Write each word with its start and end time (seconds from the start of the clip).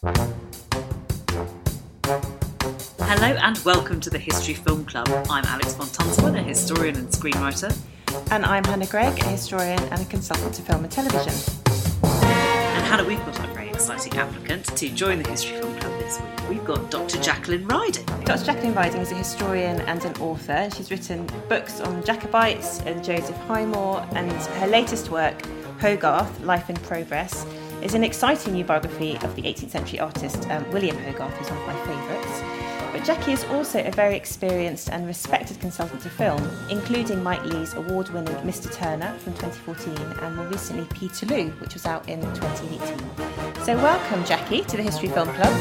Hello 0.00 0.14
and 3.42 3.58
welcome 3.64 3.98
to 3.98 4.08
the 4.08 4.18
History 4.18 4.54
Film 4.54 4.84
Club. 4.84 5.08
I'm 5.28 5.44
Alex 5.46 5.74
von 5.74 6.36
a 6.36 6.42
historian 6.42 6.94
and 6.94 7.08
screenwriter. 7.08 7.76
And 8.30 8.46
I'm 8.46 8.62
Hannah 8.62 8.86
Greig, 8.86 9.18
a 9.18 9.26
historian 9.26 9.80
and 9.90 10.00
a 10.00 10.04
consultant 10.04 10.54
to 10.54 10.62
film 10.62 10.84
and 10.84 10.92
television. 10.92 11.32
And 12.04 12.86
Hannah, 12.86 13.04
we've 13.04 13.18
got 13.26 13.40
a 13.40 13.48
very 13.48 13.70
exciting 13.70 14.16
applicant 14.16 14.66
to 14.76 14.88
join 14.88 15.20
the 15.20 15.28
History 15.30 15.58
Film 15.58 15.76
Club 15.80 15.98
this 15.98 16.20
week. 16.20 16.48
We've 16.48 16.64
got 16.64 16.92
Dr. 16.92 17.20
Jacqueline 17.20 17.66
Riding. 17.66 18.06
Dr. 18.24 18.44
Jacqueline 18.44 18.74
Riding 18.74 19.00
is 19.00 19.10
a 19.10 19.16
historian 19.16 19.80
and 19.80 20.04
an 20.04 20.14
author. 20.18 20.70
She's 20.76 20.92
written 20.92 21.28
books 21.48 21.80
on 21.80 22.04
Jacobites 22.04 22.82
and 22.82 23.02
Joseph 23.02 23.36
Highmore, 23.48 24.06
and 24.12 24.30
her 24.30 24.68
latest 24.68 25.10
work, 25.10 25.44
Hogarth 25.80 26.40
Life 26.42 26.70
in 26.70 26.76
Progress, 26.76 27.44
is 27.82 27.94
an 27.94 28.02
exciting 28.02 28.54
new 28.54 28.64
biography 28.64 29.16
of 29.18 29.34
the 29.36 29.42
18th 29.42 29.70
century 29.70 30.00
artist 30.00 30.48
um, 30.50 30.68
William 30.72 30.96
Hogarth, 30.96 31.32
who's 31.34 31.48
one 31.50 31.58
of 31.58 31.66
my 31.66 31.86
favourites. 31.86 32.42
But 32.92 33.04
Jackie 33.04 33.32
is 33.32 33.44
also 33.44 33.84
a 33.84 33.90
very 33.90 34.16
experienced 34.16 34.90
and 34.90 35.06
respected 35.06 35.60
consultant 35.60 36.02
to 36.02 36.10
film, 36.10 36.42
including 36.70 37.22
Mike 37.22 37.44
Leigh's 37.44 37.74
award 37.74 38.08
winning 38.10 38.34
Mr. 38.36 38.72
Turner 38.72 39.12
from 39.18 39.34
2014 39.34 39.94
and 40.22 40.36
more 40.36 40.46
recently 40.46 40.84
Peterloo, 40.86 41.50
which 41.60 41.74
was 41.74 41.86
out 41.86 42.08
in 42.08 42.20
2018. 42.34 43.64
So, 43.64 43.76
welcome, 43.76 44.24
Jackie, 44.24 44.62
to 44.62 44.76
the 44.76 44.82
History 44.82 45.08
Film 45.08 45.28
Club. 45.28 45.52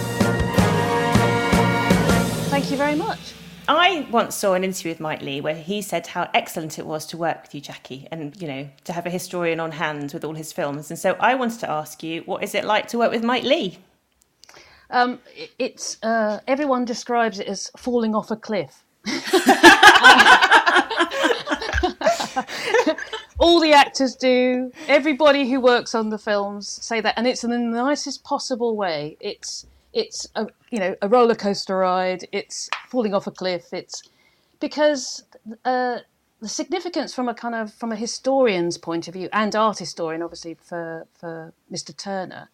Thank 2.49 2.71
you 2.71 2.77
very 2.77 2.95
much. 2.95 3.33
I 3.67 4.07
once 4.11 4.35
saw 4.35 4.53
an 4.53 4.63
interview 4.63 4.91
with 4.91 4.99
Mike 4.99 5.21
Leigh 5.21 5.41
where 5.41 5.55
he 5.55 5.81
said 5.81 6.07
how 6.07 6.29
excellent 6.33 6.79
it 6.79 6.85
was 6.85 7.05
to 7.07 7.17
work 7.17 7.41
with 7.43 7.53
you, 7.53 7.61
Jackie, 7.61 8.07
and 8.11 8.39
you 8.41 8.47
know 8.47 8.69
to 8.85 8.93
have 8.93 9.05
a 9.05 9.09
historian 9.09 9.59
on 9.59 9.71
hand 9.71 10.13
with 10.13 10.23
all 10.23 10.35
his 10.35 10.53
films. 10.53 10.89
And 10.89 10.97
so 10.97 11.17
I 11.19 11.35
wanted 11.35 11.59
to 11.61 11.69
ask 11.69 12.01
you, 12.01 12.21
what 12.21 12.43
is 12.43 12.55
it 12.55 12.63
like 12.63 12.87
to 12.89 12.97
work 12.97 13.11
with 13.11 13.23
Mike 13.23 13.43
Leigh? 13.43 13.79
Um, 14.89 15.19
it's 15.59 15.97
uh, 16.01 16.39
everyone 16.47 16.85
describes 16.85 17.39
it 17.39 17.47
as 17.47 17.69
falling 17.77 18.15
off 18.15 18.31
a 18.31 18.37
cliff. 18.37 18.83
all 23.39 23.59
the 23.59 23.73
actors 23.73 24.15
do. 24.15 24.71
Everybody 24.87 25.49
who 25.49 25.59
works 25.59 25.93
on 25.93 26.09
the 26.09 26.17
films 26.17 26.69
say 26.69 27.01
that, 27.01 27.15
and 27.17 27.27
it's 27.27 27.43
in 27.43 27.51
the 27.51 27.57
nicest 27.57 28.23
possible 28.23 28.75
way. 28.75 29.17
It's 29.19 29.65
it's 29.97 30.27
a 30.35 30.47
you 30.69 30.79
know 30.79 30.95
a 31.01 31.09
roller 31.09 31.35
coaster 31.35 31.77
ride. 31.77 32.27
It's 32.31 32.69
falling 32.87 33.15
off 33.15 33.25
a 33.25 33.31
cliff. 33.31 33.73
It's 33.73 34.03
because 34.59 35.23
uh, 35.65 35.99
the 36.39 36.47
significance 36.47 37.13
from 37.15 37.27
a 37.27 37.33
kind 37.33 37.55
of 37.55 37.73
from 37.73 37.91
a 37.91 37.95
historian's 37.95 38.77
point 38.77 39.07
of 39.07 39.15
view 39.15 39.27
and 39.33 39.55
art 39.55 39.79
historian, 39.79 40.21
obviously 40.21 40.53
for 40.53 41.07
for 41.19 41.53
Mr. 41.71 41.97
Turner, 41.97 42.49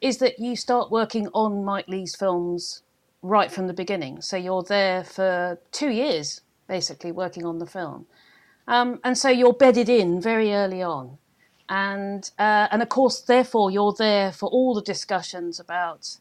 is 0.00 0.18
that 0.18 0.38
you 0.38 0.56
start 0.56 0.90
working 0.90 1.28
on 1.34 1.64
Mike 1.64 1.86
Leigh's 1.86 2.16
films 2.16 2.82
right 3.20 3.52
from 3.52 3.66
the 3.66 3.74
beginning. 3.74 4.22
So 4.22 4.36
you're 4.38 4.62
there 4.62 5.04
for 5.04 5.58
two 5.72 5.90
years 5.90 6.40
basically 6.66 7.12
working 7.12 7.44
on 7.44 7.58
the 7.58 7.66
film, 7.66 8.06
um, 8.66 9.00
and 9.04 9.18
so 9.18 9.28
you're 9.28 9.52
bedded 9.52 9.90
in 9.90 10.20
very 10.20 10.54
early 10.54 10.82
on. 10.82 11.18
And 11.68 12.30
uh, 12.38 12.68
and 12.70 12.80
of 12.80 12.88
course, 12.88 13.20
therefore, 13.20 13.70
you're 13.70 13.92
there 13.92 14.32
for 14.32 14.48
all 14.48 14.72
the 14.72 14.82
discussions 14.82 15.60
about 15.60 16.16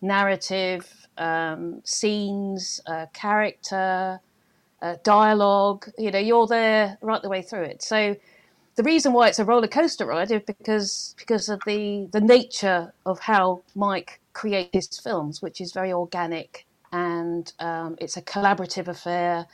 narrative, 0.00 1.08
um, 1.18 1.80
scenes, 1.84 2.80
uh, 2.86 3.06
character, 3.12 4.20
uh, 4.82 4.96
dialogue. 5.02 5.88
You 5.98 6.10
know, 6.10 6.18
you're 6.18 6.46
there 6.46 6.98
right 7.02 7.22
the 7.22 7.28
way 7.28 7.42
through 7.42 7.64
it. 7.64 7.82
So 7.82 8.16
the 8.76 8.82
reason 8.82 9.12
why 9.12 9.28
it's 9.28 9.38
a 9.38 9.44
roller 9.44 9.68
coaster 9.68 10.06
ride 10.06 10.30
is 10.30 10.42
because 10.46 11.14
because 11.18 11.48
of 11.48 11.60
the 11.66 12.08
the 12.12 12.20
nature 12.20 12.92
of 13.06 13.20
how 13.20 13.62
Mike 13.74 14.20
creates 14.32 14.70
his 14.88 15.00
films, 15.00 15.42
which 15.42 15.60
is 15.60 15.72
very 15.72 15.92
organic 15.92 16.66
and 16.92 17.52
um, 17.58 17.96
it's 18.00 18.16
a 18.16 18.22
collaborative 18.22 18.88
affair, 18.88 19.46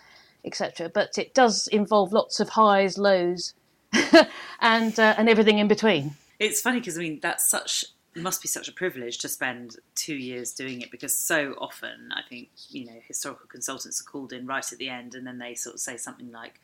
etc. 0.45 0.91
But 0.92 1.19
it 1.19 1.34
does 1.34 1.69
involve 1.69 2.13
lots 2.13 2.41
of 2.41 2.51
highs, 2.51 2.98
lows, 2.98 3.55
and 4.61 4.98
uh, 4.98 5.14
and 5.18 5.29
everything 5.29 5.58
in 5.58 5.68
between. 5.68 6.13
It's 6.39 6.61
funny 6.61 6.80
because 6.80 6.98
I 6.98 7.02
mean 7.02 7.20
that's 7.23 7.48
such 7.48 7.85
it 8.14 8.23
must 8.23 8.42
be 8.42 8.48
such 8.48 8.69
a 8.69 8.73
privilege 8.73 9.19
to 9.19 9.29
spend 9.29 9.77
two 9.95 10.14
years 10.14 10.52
doing 10.52 10.80
it 10.80 10.91
because 10.91 11.14
so 11.14 11.55
often 11.58 12.13
I 12.13 12.20
think 12.29 12.48
you 12.69 12.86
know 12.86 13.01
historical 13.07 13.47
consultants 13.48 14.01
are 14.01 14.05
called 14.05 14.33
in 14.33 14.47
right 14.47 14.73
at 14.73 14.79
the 14.79 14.89
end 14.89 15.14
and 15.14 15.27
then 15.27 15.39
they 15.39 15.55
sort 15.55 15.75
of 15.75 15.80
say 15.80 15.97
something 15.97 16.30
like, 16.30 16.61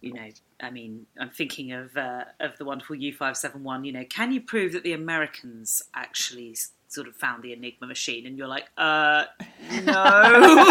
you 0.00 0.12
know, 0.12 0.28
I 0.60 0.70
mean, 0.70 1.06
I'm 1.18 1.30
thinking 1.30 1.72
of 1.72 1.96
uh, 1.96 2.24
of 2.40 2.58
the 2.58 2.64
wonderful 2.64 2.96
U 2.96 3.12
five 3.12 3.36
seven 3.36 3.62
one. 3.62 3.84
You 3.84 3.92
know, 3.92 4.04
can 4.04 4.32
you 4.32 4.40
prove 4.40 4.72
that 4.72 4.82
the 4.82 4.92
Americans 4.92 5.82
actually 5.94 6.56
sort 6.88 7.06
of 7.06 7.14
found 7.14 7.44
the 7.44 7.52
Enigma 7.52 7.86
machine? 7.86 8.26
And 8.26 8.36
you're 8.36 8.48
like, 8.48 8.66
uh, 8.76 9.26
no. 9.84 10.66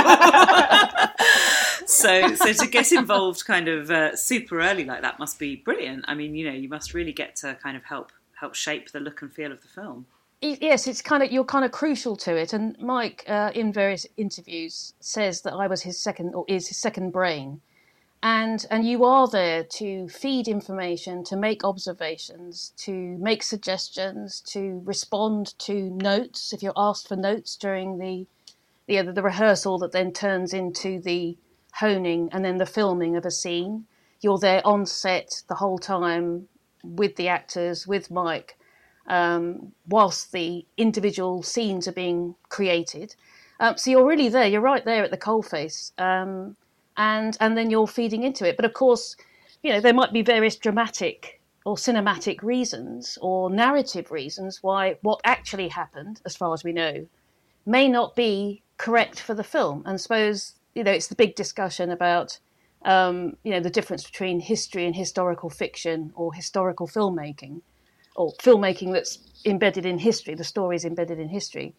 so 1.85 2.35
so 2.35 2.53
to 2.53 2.67
get 2.67 2.91
involved 2.91 3.45
kind 3.45 3.69
of 3.69 3.89
uh, 3.89 4.15
super 4.17 4.59
early 4.59 4.83
like 4.83 5.01
that 5.01 5.19
must 5.19 5.39
be 5.39 5.55
brilliant. 5.55 6.03
I 6.09 6.15
mean, 6.15 6.35
you 6.35 6.45
know, 6.49 6.55
you 6.55 6.67
must 6.67 6.93
really 6.93 7.13
get 7.13 7.37
to 7.37 7.55
kind 7.63 7.77
of 7.77 7.83
help 7.85 8.11
help 8.41 8.55
shape 8.55 8.91
the 8.91 8.99
look 8.99 9.21
and 9.21 9.31
feel 9.31 9.51
of 9.51 9.61
the 9.61 9.67
film. 9.67 10.07
Yes, 10.41 10.87
it's 10.87 11.03
kind 11.03 11.21
of 11.21 11.31
you're 11.31 11.45
kind 11.45 11.63
of 11.63 11.71
crucial 11.71 12.15
to 12.17 12.35
it, 12.35 12.51
and 12.51 12.75
Mike, 12.79 13.23
uh, 13.27 13.51
in 13.53 13.71
various 13.71 14.07
interviews, 14.17 14.93
says 14.99 15.41
that 15.43 15.53
I 15.53 15.67
was 15.67 15.83
his 15.83 15.99
second 15.99 16.33
or 16.33 16.45
is 16.47 16.67
his 16.67 16.77
second 16.77 17.11
brain, 17.11 17.61
and 18.23 18.65
and 18.71 18.83
you 18.83 19.05
are 19.05 19.27
there 19.27 19.63
to 19.63 20.09
feed 20.09 20.47
information, 20.47 21.23
to 21.25 21.35
make 21.37 21.63
observations, 21.63 22.73
to 22.77 22.91
make 23.19 23.43
suggestions, 23.43 24.41
to 24.47 24.81
respond 24.83 25.53
to 25.59 25.91
notes 25.91 26.51
if 26.51 26.63
you're 26.63 26.73
asked 26.89 27.07
for 27.07 27.15
notes 27.15 27.55
during 27.55 27.99
the 27.99 28.25
the 28.87 29.03
the 29.11 29.21
rehearsal 29.21 29.77
that 29.77 29.91
then 29.91 30.11
turns 30.11 30.51
into 30.51 30.99
the 30.99 31.37
honing 31.73 32.29
and 32.31 32.43
then 32.43 32.57
the 32.57 32.65
filming 32.65 33.15
of 33.15 33.27
a 33.27 33.31
scene. 33.31 33.85
You're 34.21 34.39
there 34.39 34.65
on 34.65 34.87
set 34.87 35.43
the 35.47 35.55
whole 35.55 35.77
time, 35.77 36.47
with 36.83 37.15
the 37.15 37.27
actors, 37.27 37.87
with 37.87 38.11
Mike, 38.11 38.57
um, 39.07 39.71
whilst 39.87 40.31
the 40.31 40.65
individual 40.77 41.43
scenes 41.43 41.87
are 41.87 41.93
being 41.93 42.35
created. 42.49 43.15
Um, 43.59 43.77
so 43.77 43.91
you're 43.91 44.07
really 44.07 44.29
there. 44.29 44.47
You're 44.47 44.61
right 44.61 44.83
there 44.83 45.03
at 45.03 45.11
the 45.11 45.17
coalface, 45.17 45.91
um, 45.99 46.55
and 46.97 47.37
and 47.39 47.57
then 47.57 47.69
you're 47.69 47.87
feeding 47.87 48.23
into 48.23 48.47
it. 48.47 48.55
But 48.55 48.65
of 48.65 48.73
course, 48.73 49.15
you 49.63 49.71
know 49.71 49.79
there 49.79 49.93
might 49.93 50.13
be 50.13 50.21
various 50.21 50.55
dramatic 50.55 51.41
or 51.63 51.75
cinematic 51.75 52.41
reasons 52.41 53.19
or 53.21 53.49
narrative 53.51 54.09
reasons 54.09 54.63
why 54.63 54.97
what 55.01 55.21
actually 55.23 55.67
happened, 55.67 56.21
as 56.25 56.35
far 56.35 56.53
as 56.53 56.63
we 56.63 56.73
know, 56.73 57.05
may 57.65 57.87
not 57.87 58.15
be 58.15 58.63
correct 58.77 59.19
for 59.19 59.35
the 59.35 59.43
film. 59.43 59.83
And 59.85 60.01
suppose 60.01 60.53
you 60.73 60.83
know 60.83 60.91
it's 60.91 61.07
the 61.07 61.15
big 61.15 61.35
discussion 61.35 61.91
about 61.91 62.39
um, 62.83 63.35
you 63.43 63.51
know, 63.51 63.59
the 63.59 63.69
difference 63.69 64.03
between 64.03 64.39
history 64.39 64.85
and 64.85 64.95
historical 64.95 65.49
fiction 65.49 66.11
or 66.15 66.33
historical 66.33 66.87
filmmaking, 66.87 67.61
or 68.15 68.33
filmmaking 68.41 68.91
that's 68.91 69.19
embedded 69.45 69.85
in 69.85 69.97
history, 69.97 70.35
the 70.35 70.43
story 70.43 70.75
is 70.75 70.85
embedded 70.85 71.19
in 71.19 71.29
history, 71.29 71.73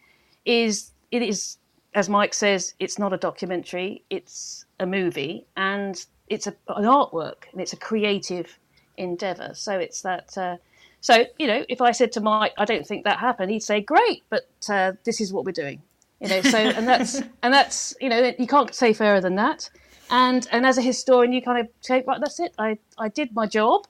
is 0.45 0.93
it 1.11 1.23
is, 1.23 1.59
as 1.95 2.09
Mike 2.09 2.35
says, 2.35 2.75
it's 2.79 2.99
not 2.99 3.13
a 3.13 3.17
documentary, 3.17 4.03
it's 4.11 4.65
a 4.81 4.87
movie, 4.87 5.45
and 5.57 6.07
it's 6.29 6.47
a, 6.47 6.55
an 6.69 6.85
artwork, 6.85 7.45
and 7.53 7.61
it's 7.61 7.73
a 7.73 7.77
creative 7.77 8.59
endeavor. 8.97 9.51
So 9.55 9.79
it's 9.79 10.03
that. 10.03 10.37
Uh, 10.37 10.57
so 11.01 11.27
you 11.39 11.49
know, 11.49 11.65
if 11.69 11.81
I 11.81 11.91
said 11.91 12.13
to 12.13 12.21
Mike, 12.21 12.55
I 12.59 12.65
don't 12.65 12.87
think 12.87 13.05
that 13.05 13.19
happened, 13.19 13.51
he'd 13.51 13.63
say, 13.63 13.81
"Great, 13.81 14.23
but 14.31 14.49
uh, 14.69 14.93
this 15.05 15.21
is 15.21 15.33
what 15.33 15.45
we're 15.45 15.53
doing." 15.53 15.83
You 16.21 16.29
know, 16.29 16.43
so 16.43 16.59
and 16.59 16.87
that's 16.87 17.17
and 17.43 17.53
that's 17.53 17.95
you 18.01 18.09
know, 18.09 18.33
you 18.39 18.47
can't 18.47 18.73
say 18.73 18.93
fairer 18.93 19.21
than 19.21 19.35
that 19.35 19.69
and 20.11 20.47
and 20.53 20.67
as 20.67 20.79
a 20.79 20.83
historian, 20.83 21.33
you 21.33 21.43
kind 21.43 21.59
of 21.59 21.69
say, 21.81 22.03
right, 22.07 22.21
that's 22.21 22.41
it. 22.41 22.55
I, 22.59 22.79
I 22.99 23.09
did 23.09 23.35
my 23.35 23.47
job, 23.47 23.87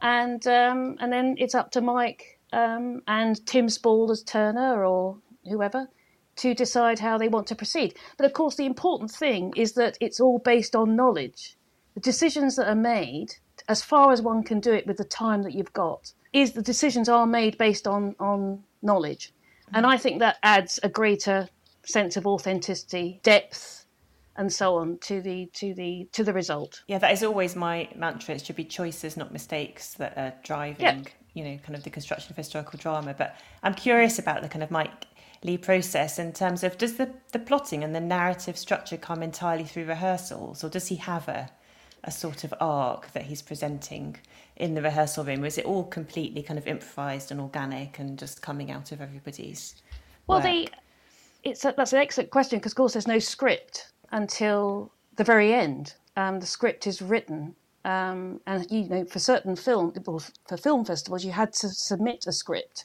and 0.00 0.44
um, 0.46 0.96
and 1.00 1.12
then 1.12 1.36
it's 1.38 1.54
up 1.54 1.70
to 1.72 1.80
Mike 1.80 2.38
um, 2.52 3.02
and 3.06 3.44
Tim 3.46 3.68
Spall 3.68 4.10
as 4.10 4.22
Turner 4.22 4.84
or 4.84 5.18
whoever 5.48 5.88
to 6.36 6.54
decide 6.54 6.98
how 6.98 7.18
they 7.18 7.28
want 7.28 7.46
to 7.48 7.54
proceed. 7.54 7.94
But 8.16 8.26
of 8.26 8.32
course, 8.32 8.56
the 8.56 8.66
important 8.66 9.10
thing 9.10 9.52
is 9.56 9.72
that 9.74 9.98
it's 10.00 10.20
all 10.20 10.38
based 10.38 10.74
on 10.74 10.96
knowledge. 10.96 11.56
The 11.94 12.00
decisions 12.00 12.56
that 12.56 12.68
are 12.68 12.74
made, 12.74 13.34
as 13.68 13.82
far 13.82 14.12
as 14.12 14.22
one 14.22 14.42
can 14.42 14.60
do 14.60 14.72
it 14.72 14.86
with 14.86 14.96
the 14.96 15.04
time 15.04 15.42
that 15.42 15.52
you've 15.52 15.72
got, 15.72 16.12
is 16.32 16.52
the 16.52 16.62
decisions 16.62 17.08
are 17.08 17.26
made 17.26 17.58
based 17.58 17.86
on 17.86 18.14
on 18.18 18.62
knowledge, 18.82 19.32
and 19.74 19.86
I 19.86 19.96
think 19.96 20.20
that 20.20 20.38
adds 20.42 20.80
a 20.82 20.88
greater 20.88 21.48
sense 21.84 22.16
of 22.16 22.26
authenticity, 22.26 23.20
depth, 23.22 23.79
and 24.40 24.50
so 24.50 24.76
on 24.76 24.96
to 25.00 25.20
the 25.20 25.46
to 25.52 25.74
the 25.74 26.08
to 26.12 26.24
the 26.24 26.32
result. 26.32 26.82
Yeah, 26.88 26.98
that 26.98 27.12
is 27.12 27.22
always 27.22 27.54
my 27.54 27.90
mantra. 27.94 28.34
It 28.34 28.46
should 28.46 28.56
be 28.56 28.64
choices, 28.64 29.14
not 29.14 29.32
mistakes, 29.32 29.92
that 29.94 30.16
are 30.16 30.32
driving, 30.42 31.06
you 31.34 31.44
know, 31.44 31.58
kind 31.58 31.76
of 31.76 31.84
the 31.84 31.90
construction 31.90 32.32
of 32.32 32.38
historical 32.38 32.78
drama. 32.78 33.14
But 33.16 33.36
I'm 33.62 33.74
curious 33.74 34.18
about 34.18 34.40
the 34.40 34.48
kind 34.48 34.62
of 34.62 34.70
Mike 34.70 35.04
Leigh 35.44 35.58
process 35.58 36.18
in 36.18 36.32
terms 36.32 36.64
of 36.64 36.78
does 36.78 36.96
the, 36.96 37.10
the 37.32 37.38
plotting 37.38 37.84
and 37.84 37.94
the 37.94 38.00
narrative 38.00 38.56
structure 38.56 38.96
come 38.96 39.22
entirely 39.22 39.64
through 39.64 39.84
rehearsals, 39.84 40.64
or 40.64 40.70
does 40.70 40.88
he 40.88 40.96
have 40.96 41.28
a 41.28 41.50
a 42.04 42.10
sort 42.10 42.44
of 42.44 42.54
arc 42.62 43.12
that 43.12 43.24
he's 43.24 43.42
presenting 43.42 44.16
in 44.56 44.72
the 44.72 44.80
rehearsal 44.80 45.22
room? 45.22 45.42
Or 45.42 45.46
is 45.46 45.58
it 45.58 45.66
all 45.66 45.84
completely 45.84 46.42
kind 46.42 46.58
of 46.58 46.66
improvised 46.66 47.30
and 47.30 47.42
organic 47.42 47.98
and 47.98 48.18
just 48.18 48.40
coming 48.40 48.70
out 48.70 48.90
of 48.90 49.02
everybody's 49.02 49.74
Well, 50.26 50.40
the 50.40 50.70
it's 51.42 51.62
a, 51.66 51.74
that's 51.76 51.92
an 51.92 51.98
excellent 51.98 52.30
question 52.30 52.58
because, 52.58 52.72
of 52.72 52.76
course, 52.76 52.94
there's 52.94 53.06
no 53.06 53.18
script 53.18 53.89
until 54.10 54.92
the 55.16 55.24
very 55.24 55.52
end. 55.52 55.94
Um, 56.16 56.40
the 56.40 56.46
script 56.46 56.86
is 56.86 57.00
written, 57.00 57.54
um, 57.84 58.40
and 58.46 58.66
you 58.70 58.88
know, 58.88 59.04
for 59.04 59.18
certain 59.18 59.56
film, 59.56 59.92
for 60.04 60.56
film 60.56 60.84
festivals, 60.84 61.24
you 61.24 61.32
had 61.32 61.52
to 61.54 61.68
submit 61.68 62.26
a 62.26 62.32
script, 62.32 62.84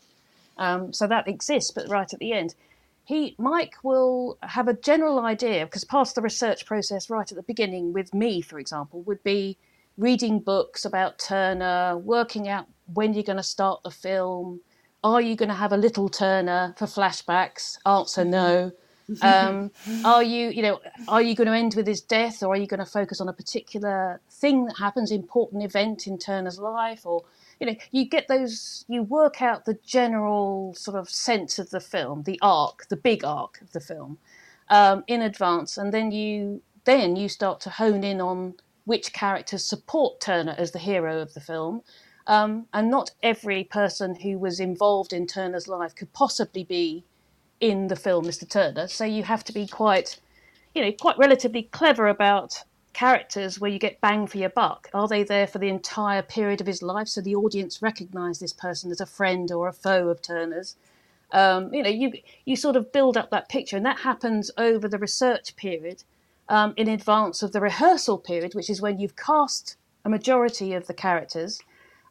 um, 0.58 0.94
so 0.94 1.08
that 1.08 1.28
exists. 1.28 1.72
But 1.72 1.90
right 1.90 2.12
at 2.14 2.20
the 2.20 2.34
end, 2.34 2.56
he 3.04 3.36
Mike 3.38 3.76
will 3.84 4.38
have 4.42 4.68
a 4.68 4.74
general 4.74 5.20
idea 5.20 5.66
because 5.66 5.84
part 5.84 6.10
of 6.10 6.16
the 6.16 6.22
research 6.22 6.66
process 6.66 7.10
right 7.10 7.30
at 7.30 7.36
the 7.36 7.44
beginning 7.44 7.94
with 7.94 8.14
me, 8.14 8.42
for 8.42 8.60
example, 8.60 9.02
would 9.04 9.24
be 9.24 9.58
reading 9.98 10.40
books 10.40 10.86
about 10.86 11.20
Turner, 11.20 11.98
working 11.98 12.48
out 12.48 12.68
when 12.94 13.14
you're 13.14 13.24
going 13.24 13.38
to 13.38 13.44
start 13.44 13.82
the 13.84 13.92
film. 13.92 14.62
Are 15.04 15.22
you 15.22 15.36
going 15.36 15.50
to 15.50 15.56
have 15.56 15.72
a 15.72 15.78
little 15.78 16.10
Turner 16.10 16.74
for 16.78 16.86
flashbacks? 16.86 17.78
Answer 17.86 18.26
no. 18.26 18.72
Um, 19.22 19.72
are 20.04 20.24
you, 20.24 20.50
you 20.50 20.62
know, 20.62 20.80
are 21.08 21.22
you 21.22 21.36
going 21.36 21.48
to 21.48 21.54
end 21.54 21.76
with 21.76 21.88
his 21.88 22.02
death, 22.02 22.42
or 22.42 22.54
are 22.54 22.58
you 22.58 22.68
going 22.68 22.80
to 22.80 22.86
focus 22.86 23.22
on 23.22 23.30
a 23.30 23.34
particular 23.34 24.20
thing 24.32 24.66
that 24.66 24.78
happens, 24.78 25.12
important 25.12 25.64
event 25.64 26.08
in 26.08 26.18
Turner's 26.18 26.60
life, 26.60 27.06
or 27.06 27.24
you 27.60 27.68
know, 27.68 27.76
you 27.92 28.06
get 28.06 28.28
those, 28.28 28.84
you 28.88 29.04
work 29.04 29.42
out 29.42 29.66
the 29.66 29.78
general 29.86 30.74
sort 30.76 30.98
of 30.98 31.10
sense 31.10 31.60
of 31.60 31.70
the 31.70 31.80
film, 31.80 32.24
the 32.24 32.40
arc, 32.42 32.88
the 32.90 32.98
big 32.98 33.24
arc 33.24 33.62
of 33.62 33.72
the 33.72 33.80
film, 33.80 34.18
um, 34.70 35.04
in 35.08 35.22
advance, 35.22 35.78
and 35.78 35.94
then 35.94 36.12
you 36.12 36.62
then 36.86 37.16
you 37.16 37.30
start 37.30 37.60
to 37.62 37.70
hone 37.70 38.04
in 38.04 38.22
on 38.22 38.56
which 38.86 39.14
characters 39.14 39.64
support 39.64 40.20
Turner 40.22 40.56
as 40.58 40.72
the 40.72 40.80
hero 40.80 41.20
of 41.20 41.34
the 41.34 41.40
film. 41.40 41.82
Um, 42.28 42.66
and 42.74 42.90
not 42.90 43.12
every 43.22 43.64
person 43.64 44.16
who 44.16 44.40
was 44.40 44.60
involved 44.60 45.14
in 45.14 45.28
Turner's 45.28 45.68
life 45.68 45.96
could 45.96 46.12
possibly 46.14 46.64
be 46.64 47.04
in 47.60 47.88
the 47.88 47.96
film 47.96 48.26
Mr. 48.26 48.48
Turner. 48.50 48.88
So 48.88 49.06
you 49.06 49.24
have 49.24 49.44
to 49.46 49.54
be 49.54 49.68
quite, 49.68 50.20
you 50.74 50.82
know, 50.82 50.92
quite 50.92 51.18
relatively 51.18 51.64
clever 51.64 52.08
about 52.08 52.64
characters 52.94 53.60
where 53.60 53.72
you 53.72 53.80
get 53.80 54.00
bang 54.02 54.26
for 54.28 54.38
your 54.38 54.50
buck. 54.50 54.90
Are 54.94 55.08
they 55.08 55.24
there 55.24 55.48
for 55.48 55.60
the 55.60 55.68
entire 55.68 56.22
period 56.22 56.62
of 56.62 56.68
his 56.68 56.82
life 56.82 57.08
so 57.10 57.22
the 57.22 57.36
audience 57.36 57.82
recognise 57.82 58.40
this 58.40 58.54
person 58.54 58.92
as 58.92 59.02
a 59.02 59.06
friend 59.06 59.52
or 59.52 59.68
a 59.68 59.74
foe 59.74 60.10
of 60.10 60.22
Turner's? 60.22 60.76
Um, 61.32 61.74
you 61.74 61.84
know, 61.84 61.90
you 61.90 62.14
you 62.46 62.56
sort 62.56 62.76
of 62.76 62.92
build 62.92 63.18
up 63.18 63.32
that 63.32 63.50
picture, 63.50 63.76
and 63.76 63.86
that 63.86 64.00
happens 64.00 64.52
over 64.58 64.88
the 64.88 65.00
research 65.00 65.56
period 65.56 66.04
um, 66.48 66.74
in 66.78 66.88
advance 66.88 67.42
of 67.44 67.52
the 67.52 67.60
rehearsal 67.60 68.18
period, 68.18 68.56
which 68.56 68.70
is 68.70 68.82
when 68.82 69.00
you've 69.00 69.16
cast 69.16 69.76
a 70.06 70.10
majority 70.10 70.74
of 70.74 70.88
the 70.88 70.94
characters 70.94 71.60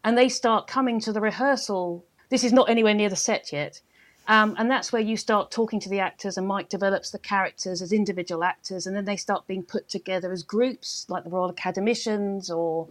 and 0.03 0.19
they 0.19 0.29
start 0.29 0.67
coming 0.67 1.01
to 1.01 1.13
the 1.13 1.21
rehearsal. 1.21 2.05
This 2.29 2.45
is 2.45 2.53
not 2.53 2.69
anywhere 2.69 2.95
near 2.95 3.09
the 3.09 3.17
set 3.17 3.53
yet. 3.53 3.81
Um, 4.27 4.55
and 4.59 4.71
that's 4.71 4.93
where 4.93 5.03
you 5.03 5.17
start 5.17 5.51
talking 5.51 5.81
to 5.81 5.89
the 5.89 6.01
actors, 6.01 6.39
and 6.39 6.47
Mike 6.47 6.71
develops 6.71 7.11
the 7.11 7.19
characters 7.19 7.83
as 7.83 7.93
individual 7.93 8.43
actors, 8.43 8.87
and 8.87 8.97
then 8.97 9.05
they 9.05 9.17
start 9.17 9.47
being 9.47 9.63
put 9.63 9.89
together 9.89 10.33
as 10.33 10.43
groups, 10.43 11.05
like 11.09 11.25
the 11.25 11.31
Royal 11.31 11.51
Academicians 11.51 12.51
or 12.51 12.89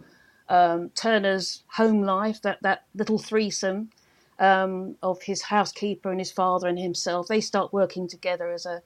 um, 0.48 0.90
Turner's 0.90 1.64
home 1.68 2.02
life, 2.02 2.40
that, 2.42 2.62
that 2.62 2.84
little 2.94 3.18
threesome 3.18 3.90
um, 4.38 4.96
of 5.02 5.22
his 5.22 5.42
housekeeper 5.42 6.10
and 6.10 6.20
his 6.20 6.30
father 6.30 6.68
and 6.68 6.78
himself. 6.78 7.26
They 7.26 7.40
start 7.40 7.72
working 7.72 8.06
together 8.08 8.50
as 8.52 8.66
a 8.66 8.82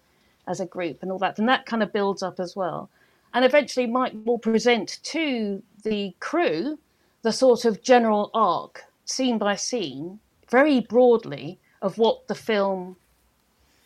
as 0.49 0.61
a 0.61 0.67
group 0.67 1.03
and 1.03 1.13
all 1.13 1.19
that. 1.19 1.39
And 1.39 1.49
that 1.49 1.67
kind 1.67 1.83
of 1.83 1.93
builds 1.93 2.23
up 2.23 2.41
as 2.41 2.57
well. 2.57 2.89
And 3.35 3.45
eventually, 3.45 3.87
Mike 3.87 4.15
will 4.25 4.39
present 4.39 4.99
to 5.05 5.63
the 5.85 6.15
crew 6.19 6.79
the 7.23 7.33
sort 7.33 7.65
of 7.65 7.83
general 7.83 8.31
arc, 8.33 8.85
scene 9.05 9.37
by 9.39 9.55
scene, 9.57 10.19
very 10.49 10.81
broadly, 10.81 11.59
of 11.81 11.99
what 11.99 12.29
the 12.29 12.35
film, 12.35 12.97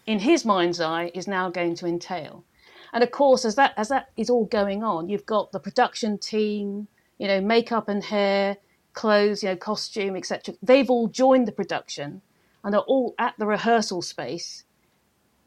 in 0.06 0.20
his 0.20 0.44
mind's 0.44 0.80
eye, 0.80 1.10
is 1.14 1.26
now 1.26 1.50
going 1.50 1.74
to 1.76 1.86
entail. 1.86 2.44
And 2.92 3.02
of 3.02 3.10
course, 3.10 3.44
as 3.44 3.54
that 3.54 3.72
as 3.76 3.88
that 3.88 4.10
is 4.16 4.28
all 4.28 4.44
going 4.44 4.82
on, 4.84 5.08
you've 5.08 5.26
got 5.26 5.52
the 5.52 5.60
production 5.60 6.18
team, 6.18 6.88
you 7.18 7.26
know, 7.26 7.40
makeup 7.40 7.88
and 7.88 8.04
hair, 8.04 8.58
clothes, 8.92 9.42
you 9.42 9.48
know, 9.48 9.56
costume, 9.56 10.16
etc. 10.16 10.54
They've 10.62 10.90
all 10.90 11.08
joined 11.08 11.48
the 11.48 11.52
production 11.52 12.20
and 12.64 12.74
are 12.74 12.82
all 12.82 13.14
at 13.18 13.34
the 13.38 13.46
rehearsal 13.46 14.02
space 14.02 14.64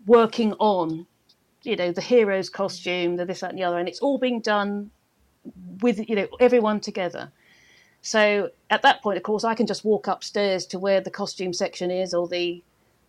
working 0.06 0.54
on, 0.54 1.06
you 1.64 1.76
know, 1.76 1.92
the 1.92 2.02
hero's 2.02 2.50
costume, 2.50 3.16
the 3.16 3.26
this, 3.26 3.40
that, 3.40 3.52
and 3.52 3.60
the 3.60 3.64
other, 3.64 3.78
and 3.78 3.88
it's 3.88 4.00
all 4.00 4.18
being 4.18 4.40
done 4.40 4.92
with, 5.82 6.10
you 6.10 6.16
know, 6.16 6.28
everyone 6.40 6.80
together. 6.80 7.32
So 8.06 8.52
at 8.70 8.84
that 8.84 9.02
point, 9.02 9.18
of 9.18 9.24
course, 9.24 9.44
I 9.44 9.56
can 9.56 9.66
just 9.66 9.84
walk 9.84 10.08
upstairs 10.08 10.68
to 10.68 10.78
where 10.78 11.02
the 11.02 11.10
costume 11.10 11.54
section 11.54 11.90
is, 11.90 12.14
or 12.14 12.28
the, 12.28 12.62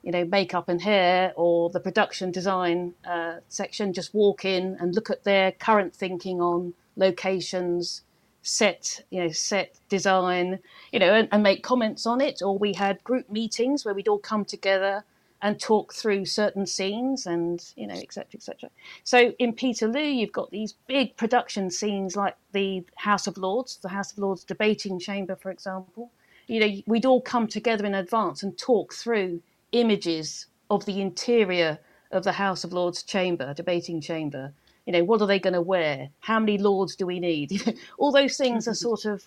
you 0.02 0.10
know, 0.10 0.24
makeup 0.24 0.70
and 0.70 0.80
hair, 0.80 1.34
or 1.36 1.68
the 1.68 1.80
production 1.80 2.30
design 2.30 2.94
uh, 3.06 3.40
section. 3.50 3.92
Just 3.92 4.14
walk 4.14 4.46
in 4.46 4.74
and 4.80 4.94
look 4.94 5.10
at 5.10 5.24
their 5.24 5.52
current 5.52 5.94
thinking 5.94 6.40
on 6.40 6.72
locations, 6.96 8.04
set, 8.40 9.04
you 9.10 9.22
know, 9.22 9.30
set 9.30 9.78
design, 9.90 10.60
you 10.92 10.98
know, 10.98 11.12
and, 11.12 11.28
and 11.30 11.42
make 11.42 11.62
comments 11.62 12.06
on 12.06 12.22
it. 12.22 12.40
Or 12.40 12.56
we 12.56 12.72
had 12.72 13.04
group 13.04 13.28
meetings 13.28 13.84
where 13.84 13.92
we'd 13.92 14.08
all 14.08 14.18
come 14.18 14.46
together 14.46 15.04
and 15.46 15.60
talk 15.60 15.94
through 15.94 16.24
certain 16.24 16.66
scenes 16.66 17.24
and 17.24 17.72
you 17.76 17.86
know 17.86 17.94
etc 17.94 18.26
etc 18.34 18.68
so 19.04 19.32
in 19.38 19.52
peterloo 19.52 20.00
you've 20.00 20.32
got 20.32 20.50
these 20.50 20.74
big 20.88 21.16
production 21.16 21.70
scenes 21.70 22.16
like 22.16 22.34
the 22.50 22.84
house 22.96 23.28
of 23.28 23.38
lords 23.38 23.76
the 23.76 23.88
house 23.88 24.10
of 24.10 24.18
lords 24.18 24.42
debating 24.42 24.98
chamber 24.98 25.36
for 25.36 25.52
example. 25.52 26.10
You 26.48 26.60
know 26.60 26.82
we'd 26.86 27.06
all 27.06 27.20
come 27.20 27.46
together 27.46 27.86
in 27.86 27.94
advance 27.94 28.42
and 28.42 28.58
talk 28.58 28.92
through 28.92 29.40
images 29.70 30.46
of 30.68 30.84
the 30.84 31.00
interior 31.00 31.78
of 32.10 32.24
the 32.24 32.32
house 32.32 32.64
of 32.64 32.72
lords 32.72 33.04
chamber 33.04 33.54
debating 33.54 34.00
chamber. 34.00 34.52
You 34.84 34.94
know 34.94 35.04
what 35.04 35.20
are 35.22 35.28
they 35.28 35.38
going 35.38 35.54
to 35.54 35.62
wear? 35.62 36.10
How 36.20 36.40
many 36.40 36.58
lords 36.58 36.96
do 36.96 37.06
we 37.06 37.20
need? 37.20 37.76
All 37.98 38.10
those 38.10 38.36
things 38.36 38.66
are 38.66 38.74
sort 38.74 39.04
of 39.04 39.24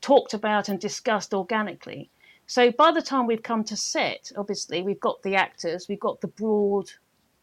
talked 0.00 0.34
about 0.34 0.68
and 0.68 0.78
discussed 0.78 1.34
organically 1.34 2.10
so 2.48 2.72
by 2.72 2.90
the 2.90 3.02
time 3.02 3.26
we've 3.26 3.42
come 3.42 3.62
to 3.64 3.76
set, 3.76 4.32
obviously 4.34 4.80
we've 4.80 4.98
got 5.00 5.22
the 5.22 5.34
actors, 5.34 5.86
we've 5.86 6.00
got 6.00 6.22
the 6.22 6.28
broad 6.28 6.90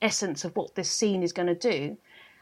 essence 0.01 0.43
of 0.43 0.55
what 0.55 0.73
this 0.73 0.89
scene 0.89 1.21
is 1.21 1.31
going 1.31 1.47
to 1.47 1.53
do. 1.53 1.95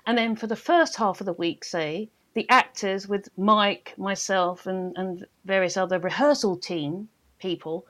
And 0.06 0.18
then 0.18 0.38
for 0.38 0.48
the 0.48 0.56
first 0.56 0.96
half 0.96 1.20
of 1.20 1.26
the 1.26 1.34
week, 1.34 1.66
say, 1.66 2.10
the 2.36 2.50
actors 2.50 3.06
with 3.06 3.28
Mike, 3.38 3.94
myself, 3.98 4.66
and, 4.66 4.98
and 4.98 5.26
various 5.44 5.76
other 5.76 6.00
rehearsal 6.00 6.56
team 6.56 7.10
people 7.38 7.86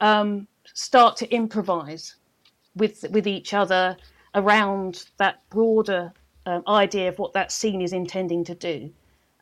um, 0.00 0.46
start 0.72 1.16
to 1.16 1.34
improvise 1.34 2.14
with 2.76 3.04
with 3.10 3.26
each 3.26 3.52
other 3.52 3.96
around 4.36 5.06
that 5.16 5.42
broader 5.50 6.12
um, 6.46 6.62
idea 6.68 7.08
of 7.08 7.18
what 7.18 7.32
that 7.32 7.50
scene 7.50 7.82
is 7.82 7.92
intending 7.92 8.44
to 8.44 8.54
do. 8.54 8.92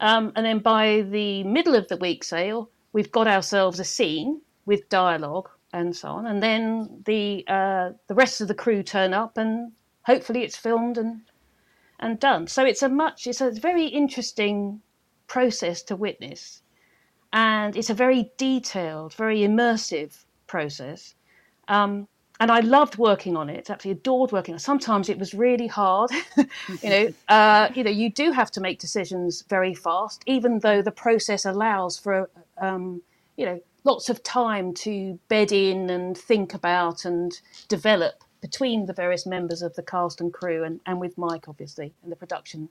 Um, 0.01 0.33
and 0.35 0.47
then 0.47 0.61
by 0.61 1.03
the 1.03 1.45
middle 1.45 1.75
of 1.75 1.89
the 1.89 1.99
week, 1.99 2.25
say, 2.25 2.55
we've 2.95 3.13
got 3.13 3.29
ourselves 3.29 3.79
a 3.79 3.85
scene 3.85 4.41
with 4.67 4.89
dialogue 4.89 5.49
and 5.73 5.97
so 5.97 6.09
on, 6.09 6.27
and 6.27 6.43
then 6.43 7.03
the 7.07 7.45
uh, 7.49 7.91
the 8.07 8.15
rest 8.15 8.41
of 8.41 8.49
the 8.49 8.55
crew 8.55 8.83
turn 8.83 9.15
up, 9.15 9.39
and 9.39 9.73
hopefully 10.03 10.43
it's 10.43 10.57
filmed 10.57 10.99
and 10.99 11.23
and 11.99 12.21
done. 12.21 12.47
So 12.47 12.65
it's 12.65 12.83
a 12.83 12.89
much 12.89 13.27
it's 13.27 13.41
a 13.41 13.51
very 13.51 13.87
interesting 13.87 14.83
process 15.27 15.83
to 15.85 15.97
witness, 15.97 16.63
and 17.33 17.77
it's 17.77 17.91
a 17.91 17.95
very 17.95 18.31
detailed, 18.37 19.15
very 19.15 19.41
immersive 19.41 20.25
process. 20.47 21.15
Um, 21.69 22.09
and 22.41 22.51
I 22.51 22.59
loved 22.59 22.99
working 22.99 23.37
on 23.37 23.49
it. 23.49 23.71
Absolutely 23.71 24.01
adored 24.01 24.33
working 24.33 24.55
on 24.55 24.57
it. 24.57 24.63
Sometimes 24.63 25.09
it 25.09 25.17
was 25.17 25.33
really 25.33 25.69
hard. 25.69 26.11
you 26.83 26.91
know, 26.91 27.13
uh, 27.29 27.69
you 27.73 27.85
know, 27.85 27.91
you 27.91 28.11
do 28.11 28.33
have 28.33 28.51
to 28.53 28.61
make 28.61 28.81
decisions 28.81 29.45
very 29.49 29.75
fast, 29.75 30.25
even 30.27 30.59
though 30.59 30.83
the 30.83 30.91
process 30.91 31.45
allows 31.45 31.97
for, 31.97 32.29
um, 32.61 33.01
you 33.37 33.47
know, 33.47 33.61
lots 33.85 34.09
of 34.09 34.23
time 34.23 34.73
to 34.75 35.19
bed 35.29 35.53
in 35.53 35.91
and 35.91 36.17
think 36.17 36.55
about 36.55 37.05
and 37.05 37.41
develop 37.69 38.25
between 38.41 38.87
the 38.87 38.93
various 38.93 39.25
members 39.27 39.63
of 39.63 39.75
the 39.75 39.83
cast 39.83 40.21
and 40.21 40.33
crew 40.33 40.65
and, 40.65 40.81
and 40.87 41.01
with 41.01 41.17
Mike, 41.17 41.49
obviously, 41.49 41.93
and 42.03 42.11
the 42.11 42.17
production 42.17 42.69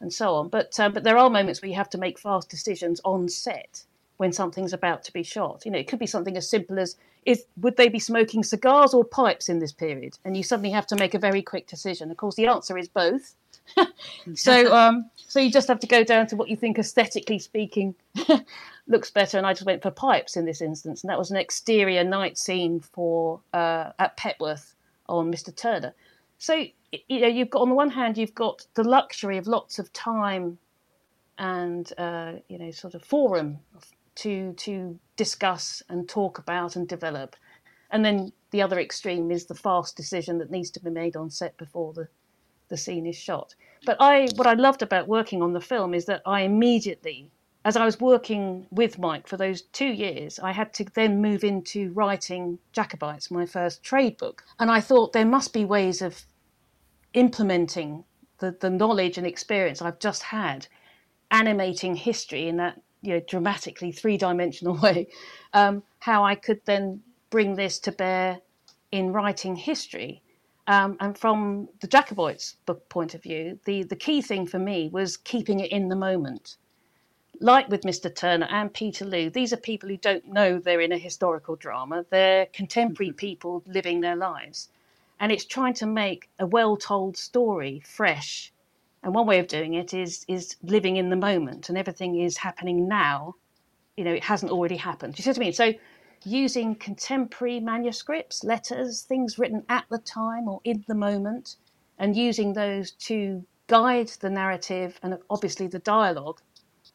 and 0.00 0.12
so 0.12 0.34
on. 0.34 0.48
But, 0.48 0.78
uh, 0.78 0.88
but 0.88 1.04
there 1.04 1.18
are 1.18 1.30
moments 1.30 1.60
where 1.62 1.68
you 1.68 1.76
have 1.76 1.90
to 1.90 1.98
make 1.98 2.18
fast 2.18 2.48
decisions 2.48 3.00
on 3.04 3.28
set 3.28 3.84
when 4.16 4.32
something's 4.32 4.72
about 4.72 5.02
to 5.04 5.12
be 5.12 5.22
shot. 5.22 5.62
You 5.64 5.72
know, 5.72 5.78
it 5.78 5.88
could 5.88 5.98
be 5.98 6.06
something 6.06 6.36
as 6.36 6.48
simple 6.48 6.78
as 6.78 6.96
is 7.24 7.44
would 7.56 7.76
they 7.76 7.88
be 7.88 7.98
smoking 7.98 8.42
cigars 8.42 8.94
or 8.94 9.04
pipes 9.04 9.48
in 9.48 9.58
this 9.58 9.72
period? 9.72 10.18
And 10.24 10.36
you 10.36 10.42
suddenly 10.42 10.70
have 10.70 10.86
to 10.88 10.96
make 10.96 11.14
a 11.14 11.18
very 11.18 11.42
quick 11.42 11.66
decision. 11.66 12.10
Of 12.10 12.16
course, 12.16 12.36
the 12.36 12.46
answer 12.46 12.78
is 12.78 12.88
both. 12.88 13.34
so, 14.34 14.74
um, 14.76 15.10
so 15.16 15.40
you 15.40 15.50
just 15.50 15.68
have 15.68 15.80
to 15.80 15.86
go 15.86 16.04
down 16.04 16.26
to 16.28 16.36
what 16.36 16.48
you 16.48 16.56
think, 16.56 16.78
aesthetically 16.78 17.38
speaking, 17.38 17.94
looks 18.86 19.10
better. 19.10 19.38
And 19.38 19.46
I 19.46 19.52
just 19.52 19.66
went 19.66 19.82
for 19.82 19.90
pipes 19.90 20.36
in 20.36 20.44
this 20.44 20.60
instance, 20.60 21.02
and 21.02 21.10
that 21.10 21.18
was 21.18 21.30
an 21.30 21.36
exterior 21.36 22.04
night 22.04 22.38
scene 22.38 22.80
for 22.80 23.40
uh, 23.52 23.90
at 23.98 24.16
Petworth 24.16 24.74
on 25.08 25.32
Mr. 25.32 25.54
Turner. 25.54 25.94
So 26.38 26.64
you 27.08 27.20
know, 27.20 27.28
you've 27.28 27.50
got 27.50 27.62
on 27.62 27.68
the 27.68 27.74
one 27.74 27.90
hand, 27.90 28.18
you've 28.18 28.34
got 28.34 28.66
the 28.74 28.84
luxury 28.84 29.38
of 29.38 29.46
lots 29.46 29.78
of 29.78 29.92
time 29.92 30.58
and 31.38 31.92
uh, 31.98 32.34
you 32.48 32.58
know, 32.58 32.70
sort 32.70 32.94
of 32.94 33.02
forum 33.02 33.58
to 34.16 34.52
to 34.52 34.98
discuss 35.16 35.82
and 35.88 36.08
talk 36.08 36.38
about 36.38 36.76
and 36.76 36.86
develop, 36.86 37.36
and 37.90 38.04
then 38.04 38.32
the 38.54 38.62
other 38.62 38.78
extreme 38.78 39.32
is 39.32 39.46
the 39.46 39.54
fast 39.54 39.96
decision 39.96 40.38
that 40.38 40.48
needs 40.48 40.70
to 40.70 40.80
be 40.80 40.88
made 40.88 41.16
on 41.16 41.28
set 41.28 41.56
before 41.56 41.92
the, 41.92 42.06
the 42.68 42.76
scene 42.76 43.04
is 43.04 43.16
shot. 43.16 43.52
But 43.84 43.96
I, 43.98 44.28
what 44.36 44.46
I 44.46 44.54
loved 44.54 44.80
about 44.80 45.08
working 45.08 45.42
on 45.42 45.54
the 45.54 45.60
film 45.60 45.92
is 45.92 46.04
that 46.04 46.22
I 46.24 46.42
immediately, 46.42 47.32
as 47.64 47.76
I 47.76 47.84
was 47.84 47.98
working 47.98 48.66
with 48.70 48.98
Mike 48.98 49.26
for 49.26 49.36
those 49.38 49.62
two 49.62 49.86
years, 49.86 50.38
I 50.38 50.52
had 50.52 50.74
to 50.74 50.84
then 50.94 51.22
move 51.22 51.42
into 51.42 51.92
writing 51.92 52.58
Jacobites, 52.72 53.30
my 53.30 53.46
first 53.46 53.82
trade 53.82 54.18
book. 54.18 54.44
And 54.58 54.70
I 54.70 54.80
thought 54.80 55.12
there 55.12 55.24
must 55.24 55.52
be 55.52 55.64
ways 55.64 56.02
of 56.02 56.26
implementing 57.14 58.04
the, 58.38 58.54
the 58.60 58.68
knowledge 58.68 59.16
and 59.16 59.26
experience 59.26 59.80
I've 59.80 59.98
just 59.98 60.22
had 60.24 60.66
animating 61.30 61.94
history 61.94 62.48
in 62.48 62.56
that 62.58 62.80
you 63.00 63.14
know 63.14 63.20
dramatically 63.20 63.92
three 63.92 64.16
dimensional 64.16 64.76
way, 64.82 65.08
um, 65.52 65.82
how 66.00 66.24
I 66.24 66.34
could 66.34 66.60
then 66.64 67.02
bring 67.30 67.56
this 67.56 67.78
to 67.80 67.92
bear 67.92 68.40
in 68.92 69.12
writing 69.12 69.56
history. 69.56 70.22
Um, 70.66 70.96
and 71.00 71.16
from 71.16 71.68
the 71.80 71.86
Jacobites 71.86 72.56
book 72.64 72.88
point 72.88 73.14
of 73.14 73.22
view, 73.22 73.58
the, 73.66 73.82
the 73.82 73.96
key 73.96 74.22
thing 74.22 74.46
for 74.46 74.58
me 74.58 74.88
was 74.90 75.16
keeping 75.18 75.60
it 75.60 75.70
in 75.70 75.88
the 75.88 75.96
moment. 75.96 76.56
Like 77.40 77.68
with 77.68 77.82
Mr. 77.82 78.14
Turner 78.14 78.46
and 78.50 78.72
Peter 78.72 79.04
Peterloo, 79.04 79.30
these 79.30 79.52
are 79.52 79.56
people 79.56 79.88
who 79.88 79.96
don't 79.96 80.26
know 80.26 80.58
they're 80.58 80.80
in 80.80 80.92
a 80.92 80.98
historical 80.98 81.56
drama. 81.56 82.04
They're 82.10 82.46
contemporary 82.46 83.10
mm-hmm. 83.10 83.16
people 83.16 83.62
living 83.66 84.00
their 84.00 84.16
lives. 84.16 84.68
And 85.20 85.32
it's 85.32 85.44
trying 85.44 85.74
to 85.74 85.86
make 85.86 86.28
a 86.38 86.46
well 86.46 86.76
told 86.76 87.16
story 87.16 87.80
fresh 87.84 88.52
and 89.04 89.14
one 89.14 89.26
way 89.26 89.38
of 89.38 89.48
doing 89.48 89.74
it 89.74 89.92
is 89.92 90.24
is 90.28 90.56
living 90.62 90.96
in 90.96 91.10
the 91.10 91.16
moment, 91.16 91.68
and 91.68 91.76
everything 91.76 92.18
is 92.18 92.38
happening 92.38 92.88
now. 92.88 93.34
You 93.96 94.04
know, 94.04 94.14
it 94.14 94.24
hasn't 94.24 94.50
already 94.50 94.76
happened. 94.76 95.14
Do 95.14 95.20
you 95.20 95.24
see 95.24 95.30
what 95.30 95.36
I 95.36 95.40
mean? 95.40 95.52
So, 95.52 95.74
using 96.24 96.74
contemporary 96.74 97.60
manuscripts, 97.60 98.42
letters, 98.42 99.02
things 99.02 99.38
written 99.38 99.62
at 99.68 99.84
the 99.90 99.98
time 99.98 100.48
or 100.48 100.60
in 100.64 100.84
the 100.88 100.94
moment, 100.94 101.56
and 101.98 102.16
using 102.16 102.54
those 102.54 102.92
to 102.92 103.44
guide 103.66 104.08
the 104.20 104.30
narrative 104.30 104.98
and 105.02 105.18
obviously 105.28 105.66
the 105.66 105.78
dialogue 105.80 106.40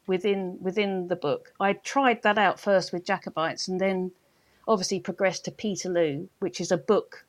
within 0.10 0.58
within 0.60 1.08
the 1.08 1.16
book. 1.16 1.54
I 1.60 1.74
tried 1.74 2.24
that 2.24 2.40
out 2.40 2.60
first 2.60 2.92
with 2.92 3.06
Jacobites, 3.06 3.68
and 3.68 3.80
then 3.80 4.12
obviously 4.68 5.00
progressed 5.00 5.46
to 5.46 5.52
Peterloo, 5.52 6.28
which 6.40 6.60
is 6.60 6.72
a 6.72 6.78
book 6.78 7.26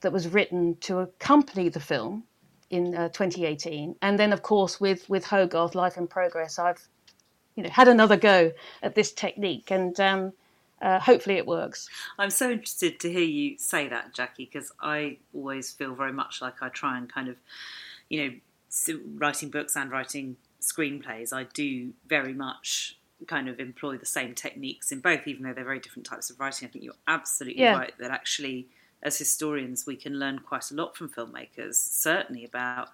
that 0.00 0.12
was 0.12 0.26
written 0.26 0.76
to 0.80 1.00
accompany 1.00 1.68
the 1.68 1.78
film 1.78 2.24
in 2.70 2.96
uh, 2.96 3.10
2018, 3.10 3.96
and 4.00 4.18
then 4.18 4.32
of 4.32 4.42
course 4.42 4.80
with 4.80 5.08
with 5.10 5.26
Hogarth 5.26 5.74
Life 5.74 5.98
in 5.98 6.06
Progress, 6.08 6.58
I've 6.58 6.88
you 7.54 7.62
know 7.62 7.70
had 7.70 7.86
another 7.86 8.16
go 8.16 8.50
at 8.82 8.94
this 8.94 9.12
technique, 9.12 9.70
and 9.70 10.00
um, 10.00 10.32
uh, 10.80 10.98
hopefully 10.98 11.36
it 11.36 11.46
works. 11.46 11.90
I'm 12.18 12.30
so 12.30 12.50
interested 12.50 12.98
to 13.00 13.12
hear 13.12 13.28
you 13.40 13.58
say 13.58 13.88
that, 13.88 14.14
Jackie, 14.14 14.48
because 14.50 14.72
I 14.80 15.18
always 15.34 15.70
feel 15.70 15.94
very 15.94 16.14
much 16.14 16.40
like 16.40 16.62
I 16.62 16.70
try 16.70 16.96
and 16.96 17.12
kind 17.12 17.28
of, 17.28 17.36
you 18.08 18.18
know, 18.22 18.34
writing 19.18 19.50
books 19.50 19.76
and 19.76 19.90
writing 19.90 20.36
screenplays. 20.62 21.32
I 21.32 21.44
do 21.44 21.92
very 22.06 22.32
much 22.32 22.98
kind 23.26 23.48
of 23.48 23.60
employ 23.60 23.96
the 23.98 24.06
same 24.06 24.34
techniques 24.34 24.90
in 24.90 25.00
both, 25.00 25.26
even 25.26 25.44
though 25.44 25.52
they're 25.52 25.64
very 25.64 25.78
different 25.78 26.06
types 26.06 26.30
of 26.30 26.40
writing. 26.40 26.66
I 26.66 26.70
think 26.70 26.84
you're 26.84 26.94
absolutely 27.06 27.62
yeah. 27.62 27.76
right 27.76 27.92
that 27.98 28.10
actually 28.10 28.68
as 29.02 29.18
historians, 29.18 29.86
we 29.86 29.96
can 29.96 30.18
learn 30.18 30.38
quite 30.38 30.70
a 30.70 30.74
lot 30.74 30.96
from 30.96 31.08
filmmakers, 31.08 31.74
certainly 31.74 32.44
about 32.44 32.88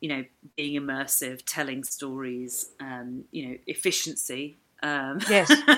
you 0.00 0.08
know 0.08 0.24
being 0.56 0.80
immersive, 0.80 1.42
telling 1.46 1.84
stories, 1.84 2.70
um, 2.80 3.24
you 3.30 3.48
know 3.48 3.56
efficiency. 3.66 4.56
Um, 4.82 5.20
yes, 5.28 5.50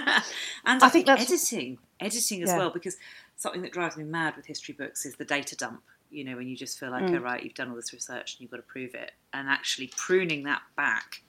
and 0.64 0.82
I, 0.82 0.86
I 0.86 0.88
think, 0.88 1.06
think 1.06 1.20
editing, 1.20 1.78
editing 2.00 2.42
as 2.42 2.50
yeah. 2.50 2.58
well, 2.58 2.70
because 2.70 2.96
something 3.36 3.62
that 3.62 3.72
drives 3.72 3.96
me 3.96 4.04
mad 4.04 4.36
with 4.36 4.46
history 4.46 4.74
books 4.74 5.04
is 5.04 5.16
the 5.16 5.24
data 5.24 5.56
dump. 5.56 5.82
You 6.10 6.24
know, 6.24 6.36
when 6.36 6.48
you 6.48 6.56
just 6.56 6.78
feel 6.78 6.90
like, 6.90 7.04
mm. 7.04 7.18
oh 7.18 7.22
right, 7.22 7.42
you've 7.42 7.54
done 7.54 7.70
all 7.70 7.76
this 7.76 7.92
research 7.92 8.34
and 8.34 8.40
you've 8.40 8.50
got 8.50 8.58
to 8.58 8.62
prove 8.64 8.94
it, 8.94 9.12
and 9.32 9.48
actually 9.48 9.90
pruning 9.96 10.44
that 10.44 10.62
back 10.76 11.22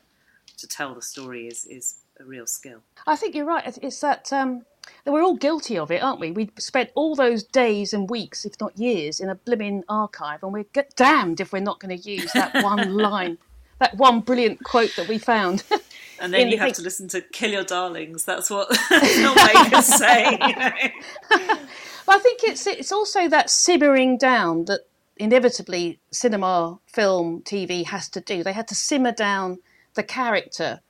to 0.57 0.67
tell 0.67 0.93
the 0.93 1.01
story 1.01 1.47
is 1.47 1.65
is 1.65 1.95
a 2.19 2.23
real 2.23 2.47
skill. 2.47 2.79
I 3.07 3.15
think 3.15 3.35
you're 3.35 3.45
right. 3.45 3.77
It's 3.81 3.99
that 4.01 4.31
um, 4.31 4.65
we're 5.05 5.23
all 5.23 5.35
guilty 5.35 5.77
of 5.77 5.91
it, 5.91 6.01
aren't 6.01 6.19
we? 6.19 6.31
We 6.31 6.51
spent 6.57 6.91
all 6.95 7.15
those 7.15 7.43
days 7.43 7.93
and 7.93 8.09
weeks, 8.09 8.45
if 8.45 8.59
not 8.59 8.77
years, 8.77 9.19
in 9.19 9.29
a 9.29 9.35
blimmin' 9.35 9.83
archive, 9.89 10.43
and 10.43 10.53
we're 10.53 10.65
damned 10.95 11.39
if 11.39 11.51
we're 11.51 11.59
not 11.59 11.79
going 11.79 11.97
to 11.97 12.09
use 12.09 12.31
that 12.33 12.53
one 12.63 12.95
line, 12.95 13.37
that 13.79 13.95
one 13.97 14.21
brilliant 14.21 14.63
quote 14.63 14.95
that 14.95 15.07
we 15.07 15.17
found. 15.17 15.63
And 16.21 16.31
then 16.31 16.49
you 16.49 16.59
have 16.59 16.73
to 16.73 16.83
listen 16.83 17.07
to 17.09 17.21
"Kill 17.21 17.49
Your 17.49 17.63
Darlings." 17.63 18.25
That's 18.25 18.51
what 18.51 18.69
filmmakers 18.91 19.81
say. 19.81 20.37
You 20.39 20.55
know? 20.55 21.57
I 22.07 22.19
think 22.19 22.41
it's 22.43 22.67
it's 22.67 22.91
also 22.91 23.27
that 23.29 23.49
simmering 23.49 24.17
down 24.17 24.65
that 24.65 24.81
inevitably 25.17 25.99
cinema, 26.11 26.79
film, 26.87 27.41
TV 27.41 27.85
has 27.85 28.09
to 28.09 28.21
do. 28.21 28.43
They 28.43 28.53
had 28.53 28.67
to 28.69 28.75
simmer 28.75 29.11
down 29.11 29.59
the 29.93 30.03
character 30.03 30.81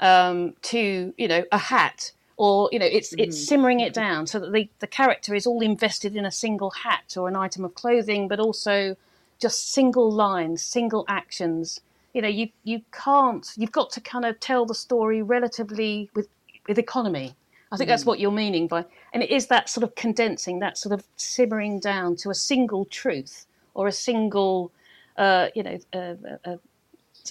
um, 0.00 0.54
to 0.62 1.14
you 1.16 1.28
know 1.28 1.44
a 1.52 1.58
hat 1.58 2.12
or 2.36 2.68
you 2.72 2.78
know 2.78 2.86
it's 2.86 3.14
mm. 3.14 3.22
it's 3.22 3.46
simmering 3.46 3.80
it 3.80 3.92
down 3.92 4.26
so 4.26 4.40
that 4.40 4.52
the, 4.52 4.68
the 4.80 4.86
character 4.86 5.34
is 5.34 5.46
all 5.46 5.60
invested 5.60 6.16
in 6.16 6.24
a 6.24 6.30
single 6.30 6.70
hat 6.70 7.14
or 7.16 7.28
an 7.28 7.36
item 7.36 7.64
of 7.64 7.74
clothing 7.74 8.26
but 8.26 8.40
also 8.40 8.96
just 9.38 9.70
single 9.72 10.10
lines 10.10 10.62
single 10.62 11.04
actions 11.06 11.80
you 12.14 12.22
know 12.22 12.28
you 12.28 12.48
you 12.64 12.80
can't 12.92 13.50
you've 13.56 13.72
got 13.72 13.90
to 13.90 14.00
kind 14.00 14.24
of 14.24 14.40
tell 14.40 14.64
the 14.64 14.74
story 14.74 15.20
relatively 15.22 16.10
with 16.14 16.28
with 16.66 16.78
economy 16.78 17.34
i 17.72 17.76
think 17.76 17.88
mm. 17.88 17.92
that's 17.92 18.04
what 18.04 18.18
you're 18.20 18.30
meaning 18.30 18.66
by 18.66 18.84
and 19.12 19.22
it 19.22 19.30
is 19.30 19.46
that 19.46 19.68
sort 19.68 19.84
of 19.84 19.94
condensing 19.94 20.58
that 20.60 20.78
sort 20.78 20.92
of 20.92 21.04
simmering 21.16 21.78
down 21.80 22.16
to 22.16 22.30
a 22.30 22.34
single 22.34 22.84
truth 22.86 23.46
or 23.74 23.86
a 23.86 23.92
single 23.92 24.72
uh, 25.16 25.48
you 25.54 25.62
know 25.62 25.78
uh, 25.92 26.14
uh, 26.48 26.56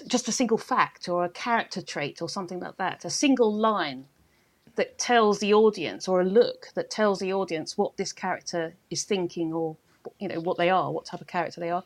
just 0.07 0.27
a 0.27 0.31
single 0.31 0.57
fact 0.57 1.09
or 1.09 1.25
a 1.25 1.29
character 1.29 1.81
trait 1.81 2.21
or 2.21 2.29
something 2.29 2.59
like 2.59 2.77
that 2.77 3.03
a 3.05 3.09
single 3.09 3.53
line 3.53 4.05
that 4.75 4.97
tells 4.97 5.39
the 5.39 5.53
audience 5.53 6.07
or 6.07 6.21
a 6.21 6.25
look 6.25 6.67
that 6.75 6.89
tells 6.89 7.19
the 7.19 7.33
audience 7.33 7.77
what 7.77 7.97
this 7.97 8.13
character 8.13 8.73
is 8.89 9.03
thinking 9.03 9.51
or 9.51 9.75
you 10.19 10.27
know 10.27 10.39
what 10.39 10.57
they 10.57 10.69
are 10.69 10.91
what 10.91 11.05
type 11.05 11.21
of 11.21 11.27
character 11.27 11.59
they 11.59 11.69
are 11.69 11.83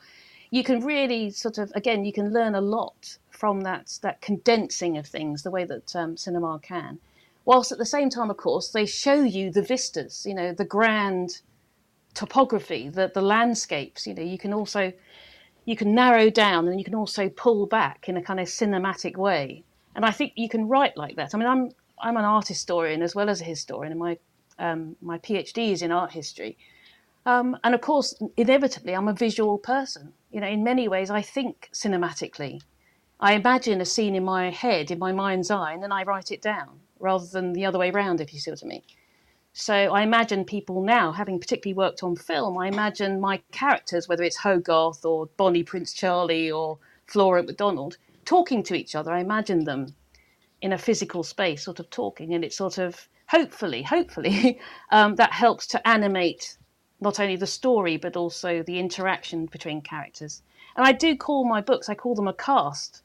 you 0.50 0.62
can 0.62 0.84
really 0.84 1.30
sort 1.30 1.58
of 1.58 1.72
again 1.74 2.04
you 2.04 2.12
can 2.12 2.32
learn 2.32 2.54
a 2.54 2.60
lot 2.60 3.18
from 3.30 3.62
that 3.62 3.98
that 4.02 4.20
condensing 4.20 4.96
of 4.96 5.06
things 5.06 5.42
the 5.42 5.50
way 5.50 5.64
that 5.64 5.96
um, 5.96 6.16
cinema 6.16 6.58
can 6.62 6.98
whilst 7.44 7.72
at 7.72 7.78
the 7.78 7.86
same 7.86 8.10
time 8.10 8.30
of 8.30 8.36
course 8.36 8.70
they 8.70 8.86
show 8.86 9.22
you 9.22 9.50
the 9.50 9.62
vistas 9.62 10.24
you 10.26 10.34
know 10.34 10.52
the 10.52 10.64
grand 10.64 11.40
topography 12.14 12.88
the 12.88 13.10
the 13.14 13.22
landscapes 13.22 14.06
you 14.06 14.14
know 14.14 14.22
you 14.22 14.38
can 14.38 14.52
also 14.52 14.92
you 15.64 15.76
can 15.76 15.94
narrow 15.94 16.30
down 16.30 16.68
and 16.68 16.78
you 16.78 16.84
can 16.84 16.94
also 16.94 17.28
pull 17.28 17.66
back 17.66 18.08
in 18.08 18.16
a 18.16 18.22
kind 18.22 18.38
of 18.38 18.46
cinematic 18.46 19.16
way 19.16 19.64
and 19.96 20.04
i 20.04 20.10
think 20.10 20.32
you 20.36 20.48
can 20.48 20.68
write 20.68 20.96
like 20.96 21.16
that 21.16 21.34
i 21.34 21.38
mean 21.38 21.48
i'm 21.48 21.70
I'm 21.98 22.16
an 22.16 22.24
art 22.24 22.48
historian 22.48 23.02
as 23.02 23.14
well 23.14 23.30
as 23.30 23.40
a 23.40 23.44
historian, 23.44 23.92
and 23.92 24.00
my 24.00 24.18
um, 24.58 24.96
my 25.00 25.18
PhD 25.18 25.72
is 25.72 25.82
in 25.82 25.90
art 25.90 26.12
history. 26.12 26.56
Um, 27.26 27.56
and 27.64 27.74
of 27.74 27.80
course, 27.80 28.14
inevitably, 28.36 28.94
I'm 28.94 29.08
a 29.08 29.14
visual 29.14 29.58
person. 29.58 30.12
You 30.30 30.40
know, 30.40 30.46
in 30.46 30.62
many 30.62 30.86
ways, 30.88 31.10
I 31.10 31.22
think 31.22 31.70
cinematically. 31.72 32.60
I 33.18 33.32
imagine 33.34 33.80
a 33.80 33.84
scene 33.84 34.14
in 34.14 34.24
my 34.24 34.50
head, 34.50 34.90
in 34.90 34.98
my 34.98 35.12
mind's 35.12 35.50
eye, 35.50 35.72
and 35.72 35.82
then 35.82 35.92
I 35.92 36.02
write 36.02 36.30
it 36.30 36.42
down, 36.42 36.80
rather 37.04 37.26
than 37.26 37.52
the 37.52 37.64
other 37.66 37.78
way 37.78 37.90
around, 37.90 38.20
if 38.20 38.32
you 38.32 38.40
see 38.40 38.50
what 38.50 38.64
I 38.64 38.66
mean. 38.66 38.82
So 39.52 39.74
I 39.74 40.02
imagine 40.02 40.44
people 40.44 40.82
now, 40.82 41.12
having 41.12 41.38
particularly 41.38 41.76
worked 41.76 42.02
on 42.02 42.16
film, 42.16 42.58
I 42.58 42.66
imagine 42.66 43.20
my 43.20 43.36
characters, 43.52 44.08
whether 44.08 44.24
it's 44.24 44.38
Hogarth 44.38 45.04
or 45.04 45.26
Bonnie 45.36 45.62
Prince 45.62 45.92
Charlie 45.92 46.50
or 46.50 46.78
Flora 47.06 47.44
MacDonald, 47.44 47.96
talking 48.24 48.64
to 48.64 48.74
each 48.74 48.96
other. 48.96 49.12
I 49.12 49.20
imagine 49.20 49.62
them 49.62 49.94
in 50.60 50.72
a 50.72 50.78
physical 50.78 51.22
space, 51.22 51.62
sort 51.62 51.78
of 51.78 51.88
talking, 51.90 52.34
and 52.34 52.44
it 52.44 52.52
sort 52.52 52.78
of 52.78 53.08
hopefully, 53.28 53.82
hopefully, 53.82 54.58
um, 54.90 55.14
that 55.16 55.32
helps 55.32 55.68
to 55.68 55.88
animate 55.88 56.56
not 57.00 57.20
only 57.20 57.36
the 57.36 57.46
story 57.46 57.96
but 57.96 58.16
also 58.16 58.62
the 58.62 58.78
interaction 58.78 59.46
between 59.46 59.80
characters. 59.82 60.42
And 60.76 60.86
I 60.86 60.92
do 60.92 61.16
call 61.16 61.44
my 61.44 61.60
books, 61.60 61.88
I 61.88 61.94
call 61.94 62.14
them 62.14 62.28
a 62.28 62.34
cast. 62.34 63.02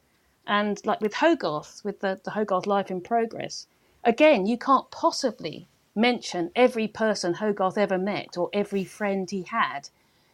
And 0.48 0.84
like 0.84 1.02
with 1.02 1.14
Hogarth, 1.14 1.82
with 1.84 2.00
the, 2.00 2.20
the 2.24 2.32
Hogarth 2.32 2.66
Life 2.66 2.90
in 2.90 3.02
Progress, 3.02 3.68
again, 4.04 4.46
you 4.46 4.58
can't 4.58 4.90
possibly 4.92 5.68
mention 5.96 6.52
every 6.56 6.88
person 6.88 7.36
Hogarth 7.36 7.78
ever 7.78 7.98
met 7.98 8.38
or 8.38 8.50
every 8.54 8.84
friend 8.84 9.30
he 9.30 9.44
had. 9.44 9.90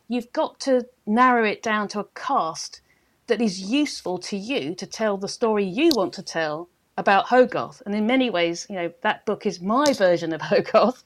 You've 0.07 0.31
got 0.31 0.59
to 0.61 0.87
narrow 1.05 1.43
it 1.45 1.63
down 1.63 1.87
to 1.89 1.99
a 2.01 2.07
cast 2.15 2.81
that 3.27 3.41
is 3.41 3.61
useful 3.71 4.17
to 4.19 4.37
you 4.37 4.75
to 4.75 4.85
tell 4.85 5.17
the 5.17 5.27
story 5.27 5.65
you 5.65 5.89
want 5.95 6.13
to 6.13 6.21
tell 6.21 6.69
about 6.97 7.25
Hogarth. 7.27 7.81
And 7.85 7.95
in 7.95 8.05
many 8.05 8.29
ways, 8.29 8.67
you 8.69 8.75
know, 8.75 8.93
that 9.01 9.25
book 9.25 9.45
is 9.45 9.61
my 9.61 9.93
version 9.93 10.31
of 10.33 10.41
Hogarth. 10.43 11.03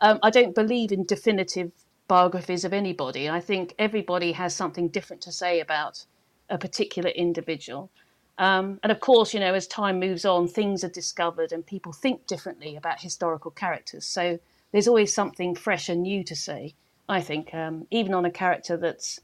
Um, 0.00 0.18
I 0.22 0.30
don't 0.30 0.54
believe 0.54 0.92
in 0.92 1.04
definitive 1.04 1.72
biographies 2.08 2.64
of 2.64 2.72
anybody. 2.72 3.28
I 3.28 3.40
think 3.40 3.74
everybody 3.78 4.32
has 4.32 4.54
something 4.54 4.88
different 4.88 5.22
to 5.22 5.32
say 5.32 5.60
about 5.60 6.06
a 6.48 6.56
particular 6.56 7.10
individual. 7.10 7.90
Um, 8.38 8.78
and 8.82 8.92
of 8.92 9.00
course, 9.00 9.34
you 9.34 9.40
know, 9.40 9.52
as 9.54 9.66
time 9.66 9.98
moves 9.98 10.24
on, 10.24 10.46
things 10.46 10.84
are 10.84 10.88
discovered 10.88 11.52
and 11.52 11.66
people 11.66 11.92
think 11.92 12.26
differently 12.26 12.76
about 12.76 13.00
historical 13.00 13.50
characters. 13.50 14.06
So 14.06 14.38
there's 14.72 14.88
always 14.88 15.12
something 15.12 15.54
fresh 15.54 15.88
and 15.88 16.02
new 16.02 16.22
to 16.24 16.36
say. 16.36 16.74
I 17.08 17.20
think, 17.20 17.54
um, 17.54 17.86
even 17.90 18.14
on 18.14 18.24
a 18.24 18.30
character 18.30 18.76
that's 18.76 19.18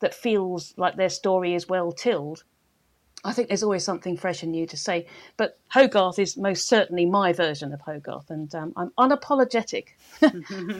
that 0.00 0.14
feels 0.14 0.74
like 0.76 0.96
their 0.96 1.08
story 1.08 1.54
is 1.54 1.68
well 1.68 1.92
tilled. 1.92 2.44
I 3.22 3.32
think 3.32 3.48
there's 3.48 3.62
always 3.62 3.84
something 3.84 4.16
fresh 4.16 4.42
and 4.42 4.52
new 4.52 4.66
to 4.66 4.76
say. 4.76 5.06
But 5.36 5.58
Hogarth 5.68 6.18
is 6.18 6.36
most 6.36 6.68
certainly 6.68 7.04
my 7.04 7.32
version 7.32 7.72
of 7.72 7.80
Hogarth, 7.82 8.30
and 8.30 8.54
um, 8.54 8.72
I'm 8.76 8.90
unapologetic 8.98 9.88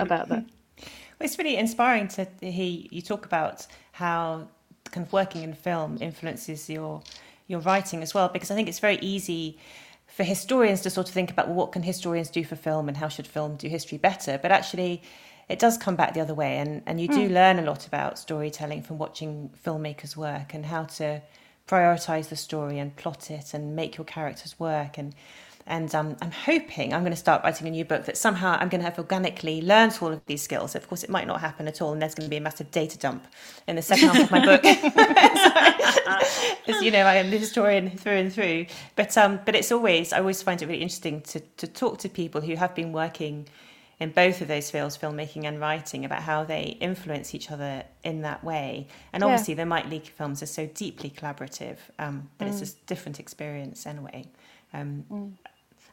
about 0.00 0.28
that. 0.28 0.44
Well, 0.49 1.26
it's 1.26 1.37
really 1.38 1.56
inspiring 1.56 2.09
to 2.09 2.26
hear 2.40 2.87
you 2.90 3.02
talk 3.02 3.26
about 3.26 3.66
how 3.92 4.49
kind 4.90 5.06
of 5.06 5.12
working 5.12 5.42
in 5.42 5.52
film 5.52 5.99
influences 6.00 6.70
your 6.70 7.02
your 7.50 7.61
writing 7.61 8.02
as 8.02 8.14
well, 8.14 8.28
because 8.28 8.50
I 8.50 8.54
think 8.54 8.69
it's 8.69 8.78
very 8.78 8.99
easy 9.02 9.59
for 10.07 10.23
historians 10.23 10.80
to 10.83 10.90
sort 10.90 11.09
of 11.09 11.14
think 11.14 11.30
about 11.30 11.49
well, 11.49 11.57
what 11.57 11.73
can 11.73 11.83
historians 11.83 12.30
do 12.30 12.45
for 12.45 12.57
film 12.57 12.88
and 12.88 12.97
how 12.97 13.09
should 13.09 13.26
film 13.26 13.57
do 13.57 13.69
history 13.69 13.99
better, 13.99 14.38
but 14.40 14.52
actually 14.52 15.02
it 15.49 15.59
does 15.59 15.76
come 15.76 15.97
back 15.97 16.14
the 16.14 16.21
other 16.21 16.35
way, 16.35 16.59
and 16.59 16.83
and 16.87 17.00
you 17.00 17.09
do 17.09 17.28
mm. 17.28 17.33
learn 17.33 17.59
a 17.59 17.62
lot 17.62 17.87
about 17.87 18.19
storytelling 18.19 18.83
from 18.83 18.99
watching 18.99 19.50
filmmakers 19.64 20.16
work 20.16 20.54
and 20.54 20.64
how 20.64 20.85
to 20.85 21.21
prioritize 21.66 22.28
the 22.28 22.37
story 22.37 22.78
and 22.78 22.95
plot 22.97 23.30
it 23.30 23.52
and 23.52 23.75
make 23.75 23.97
your 23.97 24.04
characters 24.04 24.59
work 24.59 24.97
and 24.99 25.14
and 25.70 25.94
um, 25.94 26.16
I'm 26.20 26.32
hoping 26.32 26.92
I'm 26.92 27.02
going 27.02 27.12
to 27.12 27.16
start 27.16 27.44
writing 27.44 27.68
a 27.68 27.70
new 27.70 27.84
book 27.84 28.04
that 28.06 28.16
somehow 28.16 28.58
I'm 28.60 28.68
going 28.68 28.80
to 28.80 28.84
have 28.84 28.98
organically 28.98 29.62
learned 29.62 29.96
all 30.02 30.08
of 30.08 30.20
these 30.26 30.42
skills. 30.42 30.74
Of 30.74 30.88
course, 30.88 31.04
it 31.04 31.10
might 31.10 31.28
not 31.28 31.40
happen 31.40 31.68
at 31.68 31.80
all, 31.80 31.92
and 31.92 32.02
there's 32.02 32.14
going 32.14 32.26
to 32.26 32.30
be 32.30 32.38
a 32.38 32.40
massive 32.40 32.72
data 32.72 32.98
dump 32.98 33.24
in 33.68 33.76
the 33.76 33.82
second 33.82 34.08
half 34.08 34.24
of 34.24 34.30
my 34.32 34.44
book. 34.44 34.64
As 36.68 36.82
you 36.82 36.90
know, 36.90 37.02
I 37.02 37.14
am 37.14 37.30
the 37.30 37.38
historian 37.38 37.96
through 37.96 38.14
and 38.14 38.32
through. 38.32 38.66
But 38.96 39.16
um, 39.16 39.38
but 39.46 39.54
it's 39.54 39.70
always 39.70 40.12
I 40.12 40.18
always 40.18 40.42
find 40.42 40.60
it 40.60 40.66
really 40.66 40.82
interesting 40.82 41.20
to 41.22 41.38
to 41.38 41.68
talk 41.68 41.98
to 41.98 42.08
people 42.08 42.40
who 42.40 42.56
have 42.56 42.74
been 42.74 42.92
working 42.92 43.46
in 44.00 44.10
both 44.10 44.40
of 44.40 44.48
those 44.48 44.72
fields, 44.72 44.98
filmmaking 44.98 45.44
and 45.44 45.60
writing, 45.60 46.04
about 46.04 46.22
how 46.22 46.42
they 46.42 46.78
influence 46.80 47.32
each 47.32 47.48
other 47.48 47.84
in 48.02 48.22
that 48.22 48.42
way. 48.42 48.88
And 49.12 49.22
obviously, 49.22 49.54
yeah. 49.54 49.62
the 49.62 49.66
Mike 49.66 49.88
Leigh 49.88 50.00
films 50.00 50.42
are 50.42 50.46
so 50.46 50.66
deeply 50.66 51.10
collaborative, 51.10 51.76
um, 52.00 52.28
but 52.38 52.48
mm. 52.48 52.60
it's 52.60 52.72
a 52.72 52.74
different 52.86 53.20
experience 53.20 53.86
anyway. 53.86 54.24
Um, 54.72 55.04
mm. 55.10 55.32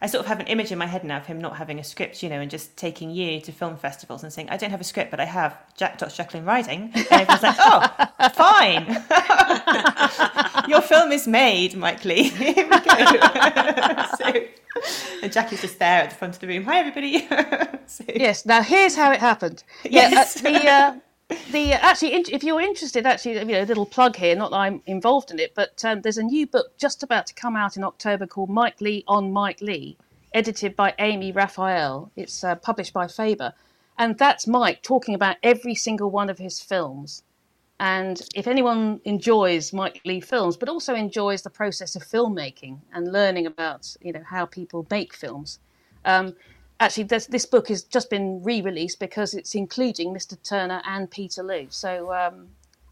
I 0.01 0.07
sort 0.07 0.21
of 0.21 0.27
have 0.27 0.39
an 0.39 0.47
image 0.47 0.71
in 0.71 0.77
my 0.77 0.85
head 0.85 1.03
now 1.03 1.17
of 1.17 1.25
him 1.25 1.41
not 1.41 1.57
having 1.57 1.79
a 1.79 1.83
script, 1.83 2.21
you 2.21 2.29
know, 2.29 2.39
and 2.39 2.51
just 2.51 2.77
taking 2.77 3.09
you 3.09 3.41
to 3.41 3.51
film 3.51 3.77
festivals 3.77 4.23
and 4.23 4.31
saying, 4.31 4.49
I 4.49 4.57
don't 4.57 4.69
have 4.69 4.81
a 4.81 4.83
script, 4.83 5.09
but 5.09 5.19
I 5.19 5.25
have 5.25 5.57
Jack. 5.75 5.97
Jekyll 5.97 6.39
and 6.39 6.45
Riding. 6.45 6.91
And 6.93 7.07
everyone's 7.11 7.43
like, 7.43 7.55
oh, 7.59 8.07
fine. 8.33 8.85
Your 10.69 10.81
film 10.81 11.11
is 11.11 11.27
made, 11.27 11.75
Mike 11.75 12.05
Leigh. 12.05 12.23
Here 12.29 12.53
we 12.55 12.79
go. 12.79 12.79
so, 14.17 14.33
and 15.23 15.31
Jackie's 15.31 15.61
just 15.61 15.79
there 15.79 16.03
at 16.03 16.11
the 16.11 16.15
front 16.15 16.35
of 16.35 16.41
the 16.41 16.47
room. 16.47 16.63
Hi, 16.65 16.79
everybody. 16.79 17.27
so. 17.87 18.03
Yes, 18.07 18.45
now 18.45 18.61
here's 18.61 18.95
how 18.95 19.11
it 19.11 19.19
happened. 19.19 19.63
Yes. 19.83 20.41
Yeah, 20.43 20.49
uh, 20.49 20.59
the, 20.59 20.69
uh, 20.69 20.95
the 21.29 21.73
actually, 21.73 22.13
if 22.13 22.43
you're 22.43 22.61
interested, 22.61 23.05
actually, 23.05 23.39
you 23.39 23.45
know, 23.45 23.63
a 23.63 23.65
little 23.65 23.85
plug 23.85 24.15
here. 24.15 24.35
Not 24.35 24.51
that 24.51 24.57
I'm 24.57 24.81
involved 24.85 25.31
in 25.31 25.39
it, 25.39 25.53
but 25.55 25.83
um, 25.83 26.01
there's 26.01 26.17
a 26.17 26.23
new 26.23 26.47
book 26.47 26.77
just 26.77 27.03
about 27.03 27.27
to 27.27 27.33
come 27.33 27.55
out 27.55 27.75
in 27.75 27.83
October 27.83 28.25
called 28.25 28.49
Mike 28.49 28.79
Leigh 28.79 29.03
on 29.07 29.31
Mike 29.31 29.61
Leigh, 29.61 29.97
edited 30.33 30.75
by 30.75 30.93
Amy 30.99 31.31
Raphael. 31.31 32.11
It's 32.15 32.43
uh, 32.43 32.55
published 32.55 32.93
by 32.93 33.07
Faber, 33.07 33.53
and 33.97 34.17
that's 34.17 34.47
Mike 34.47 34.81
talking 34.83 35.15
about 35.15 35.37
every 35.43 35.75
single 35.75 36.09
one 36.09 36.29
of 36.29 36.37
his 36.37 36.59
films. 36.59 37.23
And 37.79 38.21
if 38.33 38.47
anyone 38.47 39.01
enjoys 39.05 39.71
Mike 39.71 40.01
Leigh 40.03 40.21
films, 40.21 40.57
but 40.57 40.69
also 40.69 40.95
enjoys 40.95 41.43
the 41.43 41.49
process 41.49 41.95
of 41.95 42.03
filmmaking 42.03 42.79
and 42.91 43.11
learning 43.11 43.45
about, 43.45 43.95
you 44.01 44.13
know, 44.13 44.23
how 44.25 44.47
people 44.47 44.87
make 44.89 45.13
films, 45.13 45.59
um, 46.03 46.35
actually 46.79 47.03
this, 47.03 47.27
this, 47.27 47.45
book 47.45 47.69
has 47.69 47.83
just 47.83 48.09
been 48.09 48.43
re-released 48.43 48.99
because 48.99 49.33
it's 49.33 49.55
including 49.55 50.13
Mr. 50.13 50.41
Turner 50.43 50.81
and 50.85 51.09
Peterloo. 51.09 51.67
So 51.69 52.13
um, 52.13 52.49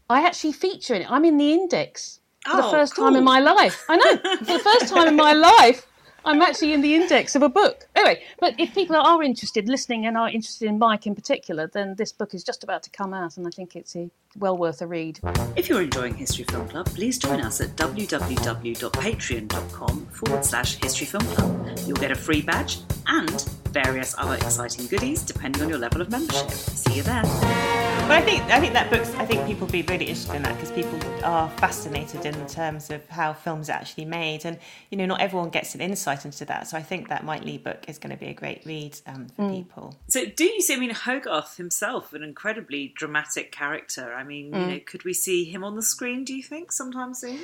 I 0.08 0.26
actually 0.26 0.52
feature 0.52 0.94
in 0.94 1.02
it. 1.02 1.10
I'm 1.10 1.24
in 1.24 1.36
the 1.36 1.52
index 1.52 2.20
for 2.44 2.52
oh, 2.52 2.62
the 2.62 2.70
first 2.70 2.96
cool. 2.96 3.06
time 3.06 3.16
in 3.16 3.24
my 3.24 3.40
life. 3.40 3.84
I 3.88 3.96
know 3.96 4.16
for 4.38 4.52
the 4.52 4.58
first 4.58 4.92
time 4.92 5.08
in 5.08 5.16
my 5.16 5.32
life. 5.32 5.86
I'm 6.26 6.42
actually 6.42 6.72
in 6.72 6.80
the 6.80 6.96
index 6.96 7.36
of 7.36 7.42
a 7.42 7.48
book. 7.48 7.86
Anyway, 7.94 8.20
but 8.40 8.58
if 8.58 8.74
people 8.74 8.96
are 8.96 9.22
interested, 9.22 9.68
listening 9.68 10.06
and 10.06 10.16
are 10.16 10.28
interested 10.28 10.66
in 10.66 10.76
Mike 10.76 11.06
in 11.06 11.14
particular, 11.14 11.68
then 11.68 11.94
this 11.94 12.10
book 12.10 12.34
is 12.34 12.42
just 12.42 12.64
about 12.64 12.82
to 12.82 12.90
come 12.90 13.14
out, 13.14 13.36
and 13.36 13.46
I 13.46 13.50
think 13.50 13.76
it's 13.76 13.94
a, 13.94 14.10
well 14.36 14.58
worth 14.58 14.82
a 14.82 14.88
read. 14.88 15.20
If 15.54 15.68
you're 15.68 15.82
enjoying 15.82 16.16
History 16.16 16.42
Film 16.42 16.68
Club, 16.68 16.86
please 16.86 17.16
join 17.16 17.42
us 17.42 17.60
at 17.60 17.76
www.patreon.com 17.76 20.06
forward 20.06 20.44
slash 20.44 20.74
History 20.82 21.06
Film 21.06 21.24
Club. 21.26 21.78
You'll 21.86 21.96
get 21.96 22.10
a 22.10 22.16
free 22.16 22.42
badge 22.42 22.80
and 23.06 23.48
various 23.84 24.14
other 24.16 24.36
exciting 24.36 24.86
goodies 24.86 25.22
depending 25.22 25.62
on 25.62 25.68
your 25.68 25.78
level 25.78 26.00
of 26.00 26.10
membership. 26.10 26.50
See 26.50 26.94
you 26.94 27.02
there. 27.02 27.22
But 27.22 28.12
I 28.12 28.22
think 28.22 28.42
I 28.44 28.58
think 28.58 28.72
that 28.72 28.88
books. 28.88 29.12
I 29.16 29.26
think 29.26 29.44
people 29.46 29.66
would 29.66 29.72
be 29.72 29.82
really 29.82 30.06
interested 30.06 30.36
in 30.36 30.42
that 30.44 30.54
because 30.54 30.70
people 30.70 30.98
are 31.24 31.50
fascinated 31.58 32.24
in 32.24 32.46
terms 32.46 32.88
of 32.88 33.06
how 33.08 33.34
films 33.34 33.68
are 33.68 33.72
actually 33.72 34.06
made, 34.06 34.46
and 34.46 34.58
you 34.90 34.96
know, 34.96 35.04
not 35.04 35.20
everyone 35.20 35.50
gets 35.50 35.74
an 35.74 35.82
insight 35.82 36.24
into 36.24 36.44
that. 36.46 36.68
So 36.68 36.78
I 36.78 36.82
think 36.82 37.08
that 37.08 37.24
Mike 37.24 37.44
Leigh 37.44 37.58
book 37.58 37.84
is 37.88 37.98
going 37.98 38.12
to 38.12 38.16
be 38.16 38.26
a 38.26 38.34
great 38.34 38.64
read 38.64 38.98
um, 39.06 39.26
for 39.34 39.42
mm. 39.42 39.56
people. 39.56 39.96
So 40.08 40.24
do 40.24 40.44
you 40.44 40.62
see? 40.62 40.74
I 40.74 40.78
mean, 40.78 40.90
Hogarth 40.90 41.56
himself, 41.56 42.14
an 42.14 42.22
incredibly 42.22 42.94
dramatic 42.96 43.52
character. 43.52 44.14
I 44.14 44.24
mean, 44.24 44.52
mm. 44.52 44.60
you 44.60 44.66
know, 44.66 44.80
could 44.86 45.04
we 45.04 45.12
see 45.12 45.44
him 45.44 45.64
on 45.64 45.74
the 45.74 45.82
screen? 45.82 46.24
Do 46.24 46.34
you 46.34 46.42
think 46.42 46.72
sometime 46.72 47.12
soon? 47.12 47.40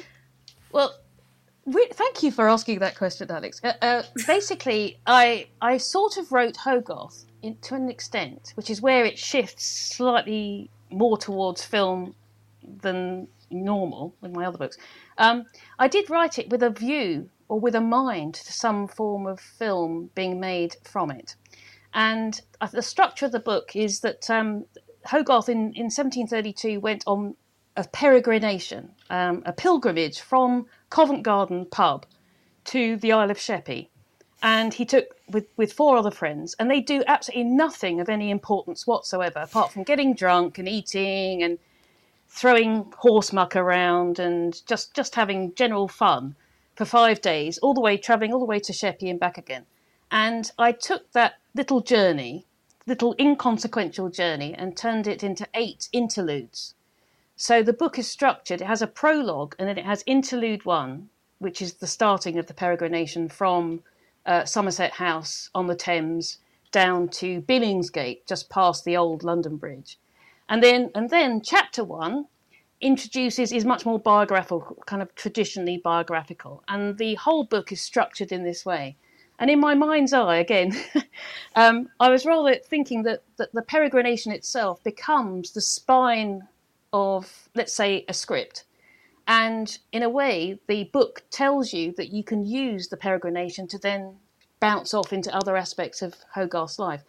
Well, 0.70 0.94
thank 1.70 2.22
you 2.22 2.30
for 2.30 2.48
asking 2.48 2.80
that 2.80 2.96
question, 2.96 3.30
Alex. 3.30 3.60
Uh, 3.62 3.72
uh, 3.82 4.02
basically, 4.26 4.98
I 5.06 5.46
I 5.60 5.76
sort 5.78 6.16
of 6.16 6.32
wrote 6.32 6.56
Hogarth 6.56 7.24
in, 7.42 7.56
to 7.62 7.74
an 7.74 7.88
extent, 7.88 8.52
which 8.54 8.70
is 8.70 8.80
where 8.80 9.04
it 9.04 9.18
shifts 9.18 9.64
slightly 9.64 10.70
more 10.90 11.16
towards 11.16 11.64
film 11.64 12.14
than 12.62 13.28
normal 13.50 14.14
with 14.20 14.32
my 14.32 14.44
other 14.44 14.58
books. 14.58 14.78
Um, 15.18 15.46
I 15.78 15.88
did 15.88 16.10
write 16.10 16.38
it 16.38 16.50
with 16.50 16.62
a 16.62 16.70
view 16.70 17.28
or 17.48 17.60
with 17.60 17.74
a 17.74 17.80
mind 17.80 18.34
to 18.34 18.52
some 18.52 18.88
form 18.88 19.26
of 19.26 19.38
film 19.40 20.10
being 20.14 20.40
made 20.40 20.76
from 20.84 21.10
it. 21.10 21.36
And 21.94 22.40
uh, 22.60 22.68
the 22.68 22.82
structure 22.82 23.26
of 23.26 23.32
the 23.32 23.40
book 23.40 23.76
is 23.76 24.00
that 24.00 24.30
um, 24.30 24.64
Hogarth 25.04 25.48
in, 25.48 25.74
in 25.74 25.90
1732 25.90 26.80
went 26.80 27.04
on 27.06 27.34
a 27.76 27.84
peregrination, 27.84 28.90
um, 29.08 29.42
a 29.46 29.52
pilgrimage 29.52 30.20
from 30.20 30.66
Covent 30.90 31.22
Garden 31.22 31.64
pub 31.64 32.04
to 32.64 32.96
the 32.96 33.12
Isle 33.12 33.30
of 33.30 33.38
Sheppey. 33.38 33.88
And 34.42 34.74
he 34.74 34.84
took 34.84 35.16
with, 35.28 35.46
with 35.56 35.72
four 35.72 35.96
other 35.96 36.10
friends, 36.10 36.54
and 36.58 36.70
they 36.70 36.80
do 36.80 37.02
absolutely 37.06 37.44
nothing 37.44 38.00
of 38.00 38.08
any 38.08 38.30
importance 38.30 38.86
whatsoever, 38.86 39.38
apart 39.38 39.72
from 39.72 39.84
getting 39.84 40.14
drunk 40.14 40.58
and 40.58 40.68
eating 40.68 41.42
and 41.42 41.58
throwing 42.28 42.92
horse 42.98 43.32
muck 43.32 43.54
around 43.56 44.18
and 44.18 44.66
just, 44.66 44.94
just 44.94 45.14
having 45.14 45.54
general 45.54 45.88
fun 45.88 46.34
for 46.74 46.84
five 46.84 47.20
days, 47.20 47.58
all 47.58 47.74
the 47.74 47.80
way 47.80 47.96
travelling 47.96 48.32
all 48.32 48.40
the 48.40 48.46
way 48.46 48.58
to 48.58 48.72
Sheppey 48.72 49.08
and 49.08 49.20
back 49.20 49.38
again. 49.38 49.64
And 50.10 50.50
I 50.58 50.72
took 50.72 51.12
that 51.12 51.34
little 51.54 51.80
journey, 51.80 52.44
little 52.86 53.14
inconsequential 53.18 54.10
journey, 54.10 54.54
and 54.54 54.76
turned 54.76 55.06
it 55.06 55.22
into 55.22 55.46
eight 55.54 55.88
interludes 55.92 56.74
so 57.42 57.60
the 57.60 57.72
book 57.72 57.98
is 57.98 58.08
structured. 58.08 58.60
It 58.60 58.68
has 58.68 58.82
a 58.82 58.86
prologue 58.86 59.56
and 59.58 59.68
then 59.68 59.76
it 59.76 59.84
has 59.84 60.04
interlude 60.06 60.64
one, 60.64 61.08
which 61.40 61.60
is 61.60 61.74
the 61.74 61.88
starting 61.88 62.38
of 62.38 62.46
the 62.46 62.54
peregrination 62.54 63.32
from 63.32 63.82
uh, 64.24 64.44
Somerset 64.44 64.92
House 64.92 65.50
on 65.52 65.66
the 65.66 65.74
Thames 65.74 66.38
down 66.70 67.08
to 67.08 67.42
Billingsgate, 67.42 68.26
just 68.28 68.48
past 68.48 68.84
the 68.84 68.96
old 68.96 69.24
London 69.24 69.56
Bridge. 69.56 69.98
And 70.48 70.62
then, 70.62 70.92
and 70.94 71.10
then 71.10 71.40
chapter 71.40 71.82
one 71.82 72.26
introduces 72.80 73.50
is 73.50 73.64
much 73.64 73.84
more 73.84 73.98
biographical, 73.98 74.76
kind 74.86 75.02
of 75.02 75.12
traditionally 75.16 75.78
biographical, 75.78 76.62
and 76.68 76.96
the 76.96 77.16
whole 77.16 77.42
book 77.42 77.72
is 77.72 77.80
structured 77.80 78.30
in 78.30 78.44
this 78.44 78.64
way. 78.64 78.94
And 79.40 79.50
in 79.50 79.58
my 79.58 79.74
mind's 79.74 80.12
eye, 80.12 80.36
again, 80.36 80.76
um, 81.56 81.88
I 81.98 82.08
was 82.08 82.24
rather 82.24 82.54
thinking 82.54 83.02
that, 83.02 83.24
that 83.38 83.52
the 83.52 83.62
peregrination 83.62 84.32
itself 84.32 84.80
becomes 84.84 85.50
the 85.50 85.60
spine 85.60 86.46
of, 86.92 87.48
let's 87.54 87.72
say, 87.72 88.04
a 88.08 88.14
script. 88.14 88.64
And 89.26 89.78
in 89.92 90.02
a 90.02 90.08
way, 90.08 90.58
the 90.66 90.84
book 90.84 91.22
tells 91.30 91.72
you 91.72 91.92
that 91.92 92.12
you 92.12 92.24
can 92.24 92.44
use 92.44 92.88
the 92.88 92.96
peregrination 92.96 93.68
to 93.70 93.78
then 93.78 94.16
bounce 94.60 94.94
off 94.94 95.12
into 95.12 95.34
other 95.34 95.56
aspects 95.56 96.02
of 96.02 96.14
Hogarth's 96.34 96.78
life. 96.78 97.02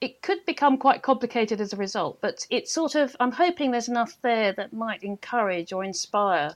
It 0.00 0.22
could 0.22 0.44
become 0.44 0.78
quite 0.78 1.02
complicated 1.02 1.60
as 1.60 1.72
a 1.72 1.76
result, 1.76 2.18
but 2.20 2.46
it's 2.50 2.72
sort 2.72 2.96
of, 2.96 3.16
I'm 3.20 3.32
hoping 3.32 3.70
there's 3.70 3.88
enough 3.88 4.16
there 4.22 4.52
that 4.52 4.72
might 4.72 5.02
encourage 5.02 5.72
or 5.72 5.84
inspire 5.84 6.54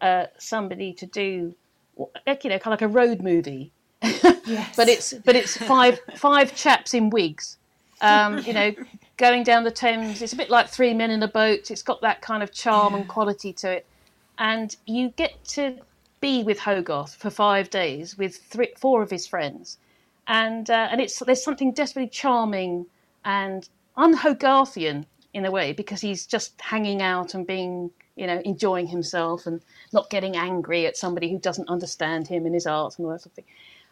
uh, 0.00 0.26
somebody 0.38 0.92
to 0.94 1.06
do, 1.06 1.54
you 1.96 2.06
know, 2.26 2.58
kind 2.58 2.66
of 2.66 2.66
like 2.66 2.82
a 2.82 2.88
road 2.88 3.22
movie. 3.22 3.72
yes. 4.02 4.76
but 4.76 4.88
it's 4.88 5.14
but 5.24 5.34
it's 5.34 5.56
five 5.56 5.98
five 6.16 6.54
chaps 6.54 6.92
in 6.92 7.08
wigs, 7.10 7.56
um, 8.00 8.38
you 8.38 8.52
know, 8.52 8.74
going 9.16 9.42
down 9.42 9.64
the 9.64 9.70
Thames. 9.70 10.22
It's 10.22 10.32
a 10.32 10.36
bit 10.36 10.50
like 10.50 10.68
Three 10.68 10.94
Men 10.94 11.10
in 11.10 11.22
a 11.22 11.28
Boat. 11.28 11.70
It's 11.70 11.82
got 11.82 12.00
that 12.02 12.20
kind 12.22 12.42
of 12.42 12.52
charm 12.52 12.94
and 12.94 13.08
quality 13.08 13.52
to 13.54 13.72
it. 13.72 13.86
And 14.38 14.74
you 14.86 15.10
get 15.10 15.44
to 15.46 15.78
be 16.20 16.42
with 16.42 16.60
Hogarth 16.60 17.14
for 17.14 17.30
five 17.30 17.70
days 17.70 18.18
with 18.18 18.36
three, 18.36 18.72
four 18.76 19.02
of 19.02 19.10
his 19.10 19.26
friends. 19.26 19.78
And, 20.28 20.68
uh, 20.68 20.88
and 20.90 21.00
it's, 21.00 21.18
there's 21.20 21.42
something 21.42 21.72
desperately 21.72 22.08
charming 22.10 22.86
and 23.24 23.68
unhogarthian 23.96 25.06
in 25.32 25.44
a 25.44 25.50
way 25.50 25.72
because 25.72 26.00
he's 26.00 26.26
just 26.26 26.60
hanging 26.60 27.02
out 27.02 27.34
and 27.34 27.46
being 27.46 27.90
you 28.16 28.26
know 28.26 28.40
enjoying 28.44 28.86
himself 28.86 29.46
and 29.46 29.60
not 29.92 30.08
getting 30.10 30.36
angry 30.36 30.86
at 30.86 30.96
somebody 30.96 31.30
who 31.30 31.38
doesn't 31.38 31.68
understand 31.68 32.26
him 32.26 32.46
and 32.46 32.54
his 32.54 32.66
art 32.66 32.96
and 32.96 33.06
all 33.06 33.12
that 33.12 33.20
sort 33.20 33.32
of 33.32 33.32
thing. 33.32 33.44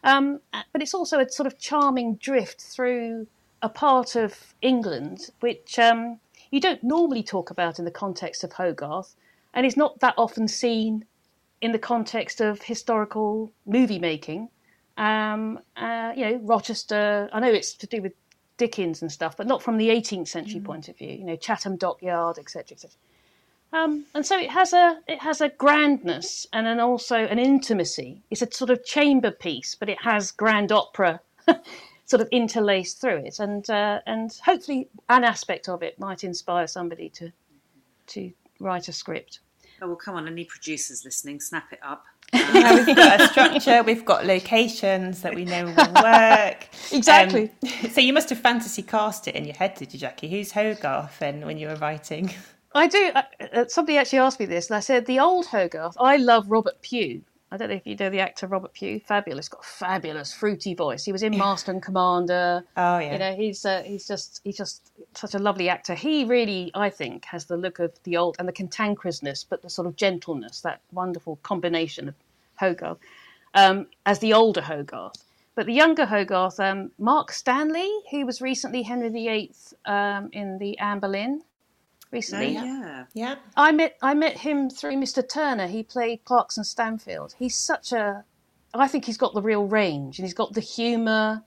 Um, 0.03 0.41
but 0.73 0.83
it's 0.83 0.95
also 0.95 1.19
a 1.21 1.29
sort 1.29 1.47
of 1.47 1.59
charming 1.59 2.17
drift 2.17 2.61
through 2.61 3.27
a 3.65 3.69
part 3.71 4.15
of 4.15 4.55
England 4.61 5.31
which 5.41 5.79
um, 5.79 6.21
you 6.51 6.61
don't 6.61 6.85
normally 6.85 7.23
talk 7.23 7.51
about 7.51 7.79
in 7.79 7.87
the 7.87 7.91
context 7.91 8.45
of 8.45 8.53
Hogarth, 8.53 9.17
and 9.55 9.65
is 9.65 9.77
not 9.77 9.99
that 10.01 10.15
often 10.19 10.47
seen 10.47 11.05
in 11.61 11.73
the 11.73 11.79
context 11.79 12.41
of 12.41 12.63
historical 12.63 13.51
movie 13.67 13.99
making. 13.99 14.51
Um, 14.99 15.59
uh, 15.77 16.13
you 16.15 16.25
know, 16.25 16.37
Rochester. 16.45 17.29
I 17.33 17.41
know 17.41 17.51
it's 17.51 17.73
to 17.75 17.87
do 17.87 18.03
with 18.03 18.13
Dickens 18.59 19.03
and 19.03 19.11
stuff, 19.11 19.37
but 19.37 19.47
not 19.47 19.63
from 19.63 19.79
the 19.79 19.89
18th 19.89 20.29
century 20.29 20.61
mm. 20.61 20.65
point 20.65 20.89
of 20.89 20.97
view. 20.99 21.09
You 21.09 21.25
know, 21.25 21.37
Chatham 21.37 21.77
Dockyard, 21.77 22.39
etc., 22.39 22.75
etc. 22.75 22.91
Um, 23.73 24.05
and 24.15 24.25
so 24.25 24.39
it 24.39 24.51
has 24.51 24.73
a 24.73 25.01
it 25.09 25.21
has 25.23 25.41
a 25.41 25.49
grandness 25.49 26.47
and 26.53 26.67
then 26.67 26.79
also 26.79 27.17
an 27.17 27.39
intimacy. 27.39 28.23
It's 28.31 28.43
a 28.43 28.53
sort 28.53 28.71
of 28.71 28.85
chamber 28.85 29.33
piece, 29.33 29.75
but 29.75 29.89
it 29.89 30.03
has 30.03 30.31
grand 30.31 30.71
opera 30.71 31.21
sort 32.07 32.21
of 32.21 32.29
interlaced 32.31 33.01
through 33.01 33.17
it, 33.17 33.39
and 33.41 33.69
uh, 33.71 34.01
and 34.07 34.33
hopefully 34.45 34.89
an 35.09 35.25
aspect 35.25 35.69
of 35.69 35.83
it 35.83 35.99
might 35.99 36.25
inspire 36.25 36.67
somebody 36.67 37.09
to 37.11 37.33
to 38.09 38.33
write 38.61 38.89
a 38.89 38.93
script. 38.93 39.41
Oh 39.83 39.89
well, 39.89 39.97
come 39.97 40.17
on! 40.17 40.27
Any 40.27 40.45
producers 40.45 41.05
listening, 41.05 41.41
snap 41.41 41.73
it 41.73 41.81
up. 41.83 42.05
Uh, 42.35 42.83
we've 42.87 42.97
got 42.97 43.21
a 43.21 43.29
structure, 43.29 43.83
we've 43.83 44.05
got 44.05 44.25
locations 44.27 45.23
that 45.23 45.35
we 45.35 45.45
know 45.45 45.67
will 45.67 45.75
work. 46.03 46.69
exactly. 46.93 47.51
Um, 47.63 47.91
so 47.91 48.01
you 48.01 48.13
must 48.13 48.29
have 48.31 48.39
fantasy 48.39 48.83
cast 48.83 49.29
it 49.29 49.35
in 49.37 49.45
your 49.45 49.55
head, 49.55 49.75
did 49.75 49.93
you, 49.93 50.01
Jackie? 50.01 50.29
Who's 50.29 50.51
Hogarth 50.51 51.19
then 51.19 51.45
when 51.47 51.59
you 51.59 51.69
were 51.69 51.77
writing? 51.77 52.33
I 52.75 52.89
do. 52.89 53.13
Uh, 53.15 53.23
uh, 53.53 53.65
somebody 53.69 53.99
actually 53.99 54.19
asked 54.19 54.41
me 54.41 54.47
this, 54.47 54.69
and 54.69 54.77
I 54.77 54.81
said 54.81 55.07
the 55.07 55.21
old 55.21 55.47
Hogarth. 55.47 55.97
I 56.01 56.17
love 56.17 56.51
Robert 56.51 56.81
Pugh. 56.83 57.23
I 57.53 57.57
don't 57.57 57.69
know 57.69 57.77
if 57.77 57.87
you 57.87 57.95
know 57.95 58.11
the 58.11 58.21
actor 58.21 58.47
Robert 58.47 58.73
Pugh. 58.73 59.01
Fabulous, 59.01 59.49
got 59.49 59.61
a 59.61 59.67
fabulous 59.67 60.33
fruity 60.33 60.75
voice. 60.75 61.05
He 61.05 61.13
was 61.13 61.23
in 61.23 61.37
Master 61.37 61.71
and 61.71 61.83
Commander. 61.83 62.65
Oh 62.77 62.99
yeah. 62.99 63.13
You 63.13 63.19
know, 63.19 63.37
he's 63.37 63.65
uh, 63.65 63.83
he's 63.85 64.09
just 64.09 64.41
he's 64.45 64.57
just 64.57 64.91
such 65.15 65.35
a 65.35 65.39
lovely 65.39 65.69
actor. 65.69 65.95
He 65.95 66.25
really, 66.25 66.71
I 66.75 66.91
think, 66.91 67.25
has 67.27 67.45
the 67.45 67.57
look 67.57 67.79
of 67.79 67.93
the 68.03 68.17
old 68.17 68.37
and 68.39 68.49
the 68.49 68.53
cantankerousness, 68.53 69.45
but 69.49 69.63
the 69.63 69.71
sort 69.71 69.87
of 69.87 69.95
gentleness, 69.97 70.63
that 70.63 70.81
wonderful 70.93 71.37
combination 71.43 72.09
of 72.09 72.15
Hogarth 72.57 72.99
um, 73.55 73.87
as 74.05 74.19
the 74.19 74.33
older 74.33 74.61
Hogarth. 74.61 75.25
But 75.55 75.67
the 75.67 75.73
younger 75.73 76.07
Hogarth, 76.07 76.59
um, 76.59 76.91
Mark 76.99 77.31
Stanley, 77.31 77.91
who 78.11 78.27
was 78.27 78.43
recently 78.43 78.83
Henry 78.83 79.09
VIII 79.09 79.55
um, 79.87 80.29
in 80.33 80.59
the 80.59 80.77
Anne 80.79 80.99
Boleyn, 80.99 81.43
recently. 82.15 82.57
Oh, 82.57 82.65
yeah, 82.65 83.05
yeah. 83.13 83.35
I 83.57 83.73
met 83.73 83.99
I 84.01 84.15
met 84.15 84.39
him 84.39 84.71
through 84.71 84.95
Mr. 84.95 85.27
Turner. 85.29 85.67
He 85.67 85.83
played 85.83 86.25
Clarkson 86.25 86.65
Stanfield. 86.65 87.35
He's 87.39 87.57
such 87.57 87.93
a, 87.93 88.25
I 88.73 88.89
think 88.89 89.05
he's 89.05 89.19
got 89.19 89.35
the 89.35 89.43
real 89.43 89.67
range, 89.67 90.19
and 90.19 90.25
he's 90.25 90.35
got 90.35 90.55
the 90.55 90.61
humour, 90.61 91.43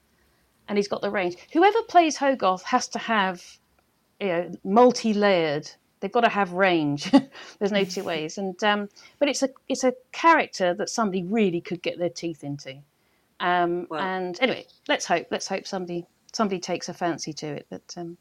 and 0.68 0.78
he's 0.78 0.88
got 0.88 1.02
the 1.02 1.10
range. 1.10 1.38
Whoever 1.54 1.82
plays 1.84 2.18
Hogarth 2.18 2.64
has 2.64 2.88
to 2.90 3.00
have, 3.00 3.44
you 4.20 4.28
know, 4.28 4.52
multi-layered. 4.64 5.72
They've 6.00 6.12
got 6.12 6.22
to 6.22 6.30
have 6.30 6.52
range. 6.52 7.10
There's 7.60 7.72
no 7.72 7.84
two 7.84 8.04
ways. 8.12 8.38
And 8.38 8.62
um, 8.64 8.90
but 9.20 9.30
it's 9.30 9.42
a 9.42 9.50
it's 9.68 9.84
a 9.84 9.94
character 10.12 10.74
that 10.76 10.90
somebody 10.90 11.24
really 11.24 11.62
could 11.62 11.82
get 11.82 11.98
their 11.98 12.10
teeth 12.10 12.44
into. 12.44 12.78
Um, 13.40 13.88
well, 13.90 14.02
and 14.02 14.38
anyway, 14.42 14.66
let's 14.88 15.06
hope 15.06 15.28
let's 15.32 15.48
hope 15.48 15.66
somebody 15.66 16.06
somebody 16.34 16.60
takes 16.60 16.90
a 16.90 16.94
fancy 16.94 17.34
to 17.34 17.48
it. 17.48 17.68
But 17.70 17.94
um, 17.98 18.18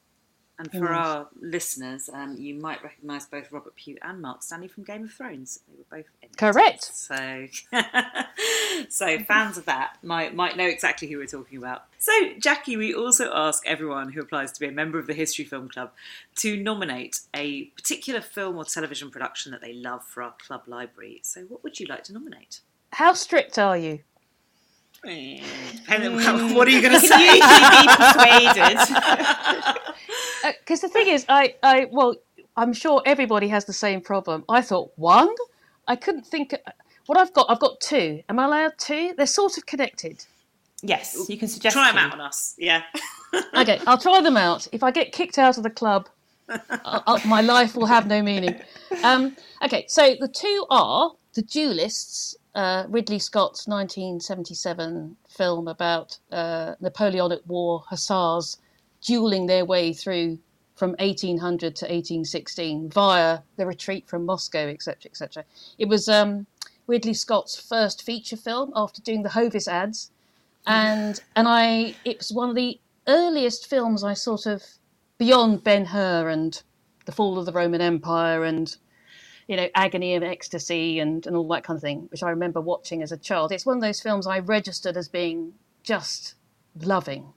and 0.58 0.70
for 0.70 0.90
yes. 0.90 0.90
our 0.90 1.28
listeners, 1.40 2.08
um, 2.12 2.36
you 2.38 2.54
might 2.54 2.82
recognise 2.82 3.26
both 3.26 3.52
Robert 3.52 3.76
Pugh 3.76 3.98
and 4.00 4.22
Mark 4.22 4.42
Stanley 4.42 4.68
from 4.68 4.84
Game 4.84 5.04
of 5.04 5.12
Thrones. 5.12 5.60
They 5.68 5.76
were 5.76 5.98
both 5.98 6.10
in 6.22 6.30
correct. 6.36 6.84
So, 6.84 7.46
so 8.88 9.18
fans 9.20 9.58
of 9.58 9.66
that 9.66 9.98
might 10.02 10.34
might 10.34 10.56
know 10.56 10.64
exactly 10.64 11.08
who 11.08 11.18
we're 11.18 11.26
talking 11.26 11.58
about. 11.58 11.84
So, 11.98 12.12
Jackie, 12.38 12.78
we 12.78 12.94
also 12.94 13.30
ask 13.34 13.66
everyone 13.66 14.12
who 14.12 14.20
applies 14.20 14.50
to 14.52 14.60
be 14.60 14.66
a 14.66 14.72
member 14.72 14.98
of 14.98 15.06
the 15.06 15.14
History 15.14 15.44
Film 15.44 15.68
Club 15.68 15.92
to 16.36 16.56
nominate 16.56 17.20
a 17.34 17.64
particular 17.64 18.22
film 18.22 18.56
or 18.56 18.64
television 18.64 19.10
production 19.10 19.52
that 19.52 19.60
they 19.60 19.74
love 19.74 20.04
for 20.04 20.22
our 20.22 20.34
club 20.38 20.62
library. 20.66 21.20
So, 21.22 21.42
what 21.42 21.62
would 21.64 21.78
you 21.78 21.86
like 21.86 22.04
to 22.04 22.14
nominate? 22.14 22.60
How 22.92 23.12
strict 23.12 23.58
are 23.58 23.76
you? 23.76 24.00
Depending, 25.04 26.16
what 26.54 26.66
are 26.66 26.70
you 26.70 26.80
going 26.80 27.00
to 27.00 27.06
say? 27.06 27.34
be 27.34 27.86
persuaded 27.86 28.78
because 30.76 30.84
uh, 30.84 30.88
the 30.88 30.92
thing 31.04 31.14
is, 31.14 31.26
I, 31.28 31.54
I, 31.62 31.86
well, 31.90 32.16
I'm 32.56 32.72
sure 32.72 33.02
everybody 33.06 33.48
has 33.48 33.64
the 33.64 33.72
same 33.72 34.00
problem. 34.00 34.44
I 34.48 34.62
thought 34.62 34.92
one, 34.96 35.34
I 35.88 35.96
couldn't 35.96 36.26
think. 36.26 36.54
What 37.06 37.18
I've 37.18 37.32
got, 37.32 37.46
I've 37.48 37.60
got 37.60 37.80
two. 37.80 38.22
Am 38.28 38.38
I 38.38 38.44
allowed 38.44 38.72
two? 38.78 39.14
They're 39.16 39.26
sort 39.26 39.56
of 39.56 39.66
connected. 39.66 40.24
Yes, 40.82 41.28
you 41.28 41.38
can 41.38 41.48
suggest. 41.48 41.74
Try 41.74 41.90
them 41.90 41.98
out 41.98 42.12
on 42.12 42.20
us. 42.20 42.54
Yeah. 42.58 42.82
okay, 43.56 43.80
I'll 43.86 43.98
try 43.98 44.20
them 44.20 44.36
out. 44.36 44.68
If 44.72 44.82
I 44.82 44.90
get 44.90 45.12
kicked 45.12 45.38
out 45.38 45.56
of 45.56 45.62
the 45.62 45.70
club, 45.70 46.08
I'll, 46.48 47.02
I'll, 47.06 47.26
my 47.26 47.40
life 47.40 47.74
will 47.74 47.86
have 47.86 48.06
no 48.06 48.22
meaning. 48.22 48.60
Um, 49.02 49.36
okay, 49.62 49.86
so 49.88 50.14
the 50.20 50.28
two 50.28 50.66
are 50.68 51.12
the 51.34 51.42
Duelists, 51.42 52.36
uh, 52.54 52.84
Ridley 52.88 53.18
Scott's 53.18 53.66
1977 53.66 55.16
film 55.28 55.68
about 55.68 56.18
uh, 56.30 56.74
Napoleonic 56.80 57.40
War 57.46 57.84
hussars 57.88 58.58
dueling 59.00 59.46
their 59.46 59.64
way 59.64 59.92
through 59.92 60.38
from 60.76 60.90
1800 60.98 61.74
to 61.74 61.84
1816 61.86 62.90
via 62.90 63.40
the 63.56 63.66
retreat 63.66 64.06
from 64.06 64.24
Moscow, 64.24 64.68
etc., 64.68 65.10
etc. 65.10 65.44
It 65.78 65.88
was 65.88 66.08
um, 66.08 66.46
Ridley 66.86 67.14
Scott's 67.14 67.58
first 67.58 68.02
feature 68.02 68.36
film 68.36 68.72
after 68.76 69.00
doing 69.02 69.22
the 69.22 69.30
Hovis 69.30 69.66
ads, 69.66 70.10
and 70.66 71.20
and 71.34 71.48
I 71.48 71.96
it 72.04 72.18
was 72.18 72.30
one 72.30 72.50
of 72.50 72.54
the 72.54 72.78
earliest 73.08 73.66
films 73.66 74.04
I 74.04 74.14
sort 74.14 74.46
of 74.46 74.62
beyond 75.18 75.64
Ben 75.64 75.86
Hur 75.86 76.28
and 76.28 76.62
the 77.06 77.12
fall 77.12 77.38
of 77.38 77.46
the 77.46 77.52
Roman 77.52 77.80
Empire 77.80 78.44
and 78.44 78.76
you 79.48 79.56
know 79.56 79.68
agony 79.74 80.14
of 80.14 80.22
ecstasy 80.22 80.98
and 81.00 81.26
and 81.26 81.34
all 81.36 81.48
that 81.48 81.64
kind 81.64 81.78
of 81.78 81.82
thing, 81.82 82.06
which 82.10 82.22
I 82.22 82.30
remember 82.30 82.60
watching 82.60 83.02
as 83.02 83.12
a 83.12 83.16
child. 83.16 83.50
It's 83.50 83.66
one 83.66 83.78
of 83.78 83.82
those 83.82 84.00
films 84.00 84.26
I 84.26 84.40
registered 84.40 84.96
as 84.96 85.08
being 85.08 85.54
just 85.82 86.34
loving 86.82 87.32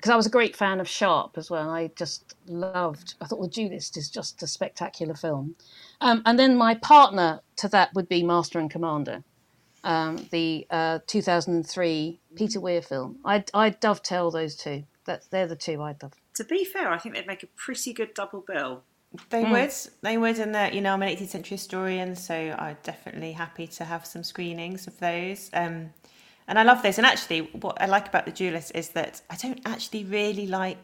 because 0.00 0.10
I 0.10 0.16
was 0.16 0.26
a 0.26 0.30
great 0.30 0.56
fan 0.56 0.80
of 0.80 0.88
Sharpe 0.88 1.36
as 1.36 1.50
well. 1.50 1.68
I 1.68 1.88
just 1.94 2.34
loved. 2.46 3.16
I 3.20 3.26
thought 3.26 3.42
The 3.42 3.48
Duelist 3.48 3.98
is 3.98 4.08
just 4.08 4.42
a 4.42 4.46
spectacular 4.46 5.14
film. 5.14 5.56
Um, 6.00 6.22
and 6.24 6.38
then 6.38 6.56
my 6.56 6.74
partner 6.74 7.40
to 7.56 7.68
that 7.68 7.92
would 7.92 8.08
be 8.08 8.22
Master 8.22 8.58
and 8.58 8.70
Commander, 8.70 9.22
um, 9.84 10.26
the 10.30 10.66
uh, 10.70 11.00
2003 11.06 12.18
Peter 12.34 12.60
Weir 12.60 12.80
film. 12.80 13.18
I 13.26 13.44
I 13.52 13.70
dovetail 13.70 14.30
those 14.30 14.56
two. 14.56 14.84
That 15.04 15.24
they're 15.30 15.46
the 15.46 15.56
two 15.56 15.82
I'd 15.82 16.02
love. 16.02 16.14
To 16.36 16.44
be 16.44 16.64
fair, 16.64 16.90
I 16.90 16.96
think 16.96 17.14
they'd 17.14 17.26
make 17.26 17.42
a 17.42 17.48
pretty 17.48 17.92
good 17.92 18.14
double 18.14 18.42
bill. 18.46 18.82
They 19.28 19.44
mm. 19.44 19.50
would, 19.50 19.72
they 20.02 20.16
would, 20.16 20.38
and 20.38 20.54
that 20.54 20.72
you 20.72 20.80
know 20.80 20.94
I'm 20.94 21.02
an 21.02 21.14
18th 21.14 21.28
century 21.28 21.56
historian, 21.56 22.16
so 22.16 22.34
I'm 22.58 22.78
definitely 22.82 23.32
happy 23.32 23.66
to 23.66 23.84
have 23.84 24.06
some 24.06 24.24
screenings 24.24 24.86
of 24.86 24.98
those. 24.98 25.50
Um, 25.52 25.90
and 26.50 26.58
I 26.58 26.64
love 26.64 26.82
this. 26.82 26.98
And 26.98 27.06
actually, 27.06 27.42
what 27.52 27.80
I 27.80 27.86
like 27.86 28.08
about 28.08 28.26
the 28.26 28.32
duelist 28.32 28.72
is 28.74 28.88
that 28.90 29.22
I 29.30 29.36
don't 29.36 29.60
actually 29.64 30.04
really 30.04 30.48
like 30.48 30.78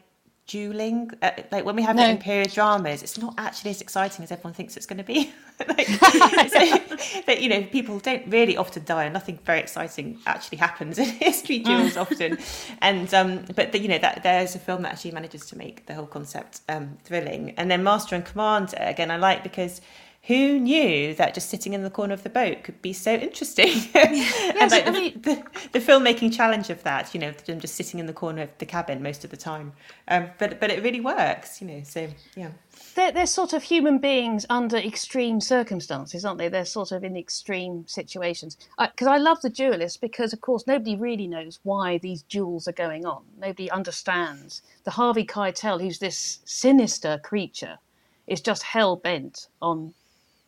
dueling. 0.47 1.11
Uh, 1.21 1.31
like 1.51 1.65
when 1.65 1.75
we 1.75 1.81
have 1.81 1.97
no. 1.97 2.07
it 2.07 2.09
in 2.09 2.17
period 2.19 2.53
dramas, 2.53 3.03
it's 3.03 3.17
not 3.17 3.33
actually 3.37 3.71
as 3.71 3.81
exciting 3.81 4.23
as 4.23 4.31
everyone 4.31 4.53
thinks 4.53 4.77
it's 4.77 4.85
going 4.85 4.97
to 4.97 5.03
be. 5.03 5.29
like, 5.67 5.87
so, 5.87 7.19
that 7.25 7.39
you 7.41 7.49
know, 7.49 7.63
people 7.63 7.99
don't 7.99 8.25
really 8.27 8.55
often 8.55 8.85
die, 8.85 9.03
and 9.03 9.13
nothing 9.13 9.39
very 9.43 9.59
exciting 9.59 10.17
actually 10.25 10.57
happens 10.57 10.97
in 10.97 11.05
history 11.19 11.59
duels 11.59 11.97
often. 11.97 12.37
And 12.81 13.13
um, 13.13 13.43
but 13.53 13.73
the, 13.73 13.79
you 13.79 13.89
know 13.89 13.99
that 13.99 14.23
there's 14.23 14.55
a 14.55 14.59
film 14.59 14.83
that 14.83 14.93
actually 14.93 15.11
manages 15.11 15.47
to 15.47 15.57
make 15.57 15.85
the 15.85 15.95
whole 15.95 16.07
concept 16.07 16.61
um, 16.69 16.97
thrilling. 17.03 17.51
And 17.57 17.69
then 17.69 17.83
Master 17.83 18.15
and 18.15 18.23
Commander 18.23 18.77
again, 18.79 19.11
I 19.11 19.17
like 19.17 19.43
because 19.43 19.81
who 20.27 20.59
knew 20.59 21.15
that 21.15 21.33
just 21.33 21.49
sitting 21.49 21.71
in 21.71 21.83
the 21.83 21.89
corner 21.89 22.13
of 22.13 22.23
the 22.23 22.29
boat 22.29 22.61
could 22.63 22.81
be 22.81 22.91
so 22.91 23.13
interesting? 23.13 23.67
yes, 23.67 24.55
and 24.59 24.71
like 24.71 24.85
the, 24.85 24.91
mean, 24.91 25.21
the, 25.21 25.43
the, 25.71 25.79
filmmaking 25.79 26.35
challenge 26.35 26.69
of 26.69 26.83
that, 26.83 27.13
you 27.13 27.19
know, 27.19 27.31
them 27.31 27.61
just 27.61 27.75
sitting 27.75 27.97
in 27.97 28.07
the 28.07 28.13
corner 28.13 28.41
of 28.41 28.49
the 28.57 28.65
cabin 28.65 29.01
most 29.01 29.23
of 29.23 29.29
the 29.29 29.37
time. 29.37 29.71
Um, 30.09 30.29
but 30.37 30.59
but 30.59 30.69
it 30.69 30.83
really 30.83 30.99
works, 30.99 31.61
you 31.61 31.67
know. 31.67 31.81
So 31.83 32.09
yeah, 32.35 32.49
they're 32.95 33.13
they're 33.13 33.25
sort 33.25 33.53
of 33.53 33.63
human 33.63 33.99
beings 33.99 34.45
under 34.49 34.75
extreme 34.75 35.39
circumstances, 35.39 36.25
aren't 36.25 36.39
they? 36.39 36.49
They're 36.49 36.65
sort 36.65 36.91
of 36.91 37.05
in 37.05 37.15
extreme 37.15 37.87
situations. 37.87 38.57
Because 38.77 39.07
I, 39.07 39.15
I 39.15 39.19
love 39.19 39.41
the 39.41 39.49
duelist 39.49 40.01
because, 40.01 40.33
of 40.33 40.41
course, 40.41 40.67
nobody 40.67 40.97
really 40.97 41.27
knows 41.27 41.59
why 41.63 41.99
these 41.99 42.23
duels 42.23 42.67
are 42.67 42.73
going 42.73 43.05
on. 43.05 43.23
Nobody 43.39 43.71
understands 43.71 44.61
the 44.83 44.91
Harvey 44.91 45.25
Keitel, 45.25 45.81
who's 45.81 45.99
this 45.99 46.39
sinister 46.43 47.17
creature, 47.23 47.77
is 48.27 48.41
just 48.41 48.63
hell 48.63 48.97
bent 48.97 49.47
on 49.61 49.93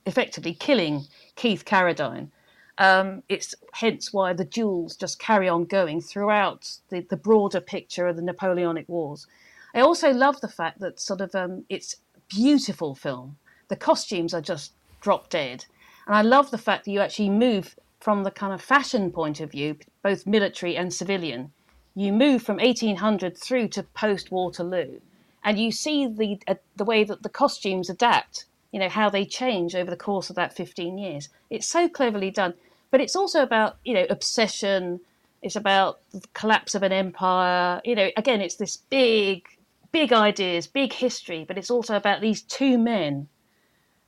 effectively 0.09 0.53
killing 0.53 1.05
Keith 1.35 1.63
Carradine. 1.63 2.29
Um, 2.77 3.23
it's 3.29 3.55
hence 3.73 4.11
why 4.13 4.33
the 4.33 4.45
duels 4.45 4.95
just 4.95 5.19
carry 5.19 5.47
on 5.47 5.65
going 5.65 6.01
throughout 6.01 6.77
the, 6.89 7.01
the 7.01 7.17
broader 7.17 7.61
picture 7.61 8.07
of 8.07 8.15
the 8.15 8.21
Napoleonic 8.21 8.87
Wars. 8.89 9.27
I 9.73 9.81
also 9.81 10.11
love 10.11 10.41
the 10.41 10.47
fact 10.47 10.79
that 10.79 10.99
sort 10.99 11.21
of 11.21 11.35
um, 11.35 11.65
it's 11.69 11.97
beautiful 12.29 12.95
film. 12.95 13.37
The 13.67 13.75
costumes 13.75 14.33
are 14.33 14.41
just 14.41 14.73
drop 15.01 15.29
dead. 15.29 15.65
And 16.07 16.15
I 16.15 16.21
love 16.21 16.51
the 16.51 16.57
fact 16.57 16.85
that 16.85 16.91
you 16.91 17.01
actually 17.01 17.29
move 17.29 17.75
from 17.99 18.23
the 18.23 18.31
kind 18.31 18.53
of 18.53 18.61
fashion 18.61 19.11
point 19.11 19.39
of 19.41 19.51
view, 19.51 19.77
both 20.01 20.25
military 20.25 20.75
and 20.75 20.93
civilian. 20.93 21.51
You 21.95 22.13
move 22.13 22.41
from 22.41 22.57
1800 22.57 23.37
through 23.37 23.67
to 23.69 23.83
post 23.83 24.31
Waterloo, 24.31 25.01
and 25.43 25.59
you 25.59 25.71
see 25.71 26.07
the 26.07 26.39
uh, 26.47 26.55
the 26.75 26.85
way 26.85 27.03
that 27.03 27.23
the 27.23 27.29
costumes 27.29 27.89
adapt. 27.89 28.45
You 28.71 28.79
know 28.79 28.89
how 28.89 29.09
they 29.09 29.25
change 29.25 29.75
over 29.75 29.89
the 29.89 29.97
course 29.97 30.29
of 30.29 30.35
that 30.35 30.55
15 30.55 30.97
years. 30.97 31.29
It's 31.49 31.67
so 31.67 31.89
cleverly 31.89 32.31
done, 32.31 32.53
but 32.91 33.01
it's 33.01 33.15
also 33.15 33.41
about 33.41 33.77
you 33.83 33.93
know 33.93 34.05
obsession. 34.09 34.99
It's 35.41 35.55
about 35.55 35.99
the 36.11 36.21
collapse 36.33 36.75
of 36.75 36.83
an 36.83 36.91
empire. 36.91 37.81
You 37.85 37.95
know, 37.95 38.09
again, 38.17 38.41
it's 38.41 38.55
this 38.55 38.77
big, 38.77 39.47
big 39.91 40.11
ideas, 40.11 40.67
big 40.67 40.93
history, 40.93 41.45
but 41.47 41.57
it's 41.57 41.71
also 41.71 41.95
about 41.95 42.21
these 42.21 42.41
two 42.41 42.77
men 42.77 43.27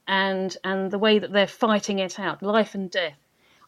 and 0.07 0.57
and 0.63 0.91
the 0.91 0.99
way 0.99 1.19
that 1.19 1.31
they're 1.31 1.47
fighting 1.47 1.99
it 1.99 2.19
out, 2.19 2.43
life 2.43 2.75
and 2.75 2.91
death. 2.91 3.17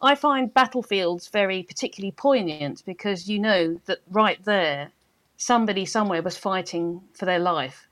I 0.02 0.14
find 0.14 0.52
battlefields 0.52 1.28
very 1.28 1.62
particularly 1.62 2.12
poignant 2.12 2.82
because 2.84 3.28
you 3.28 3.38
know 3.38 3.80
that 3.86 4.00
right 4.10 4.44
there, 4.44 4.90
somebody 5.38 5.86
somewhere 5.86 6.22
was 6.22 6.36
fighting 6.36 7.00
for 7.14 7.24
their 7.24 7.38
life, 7.38 7.88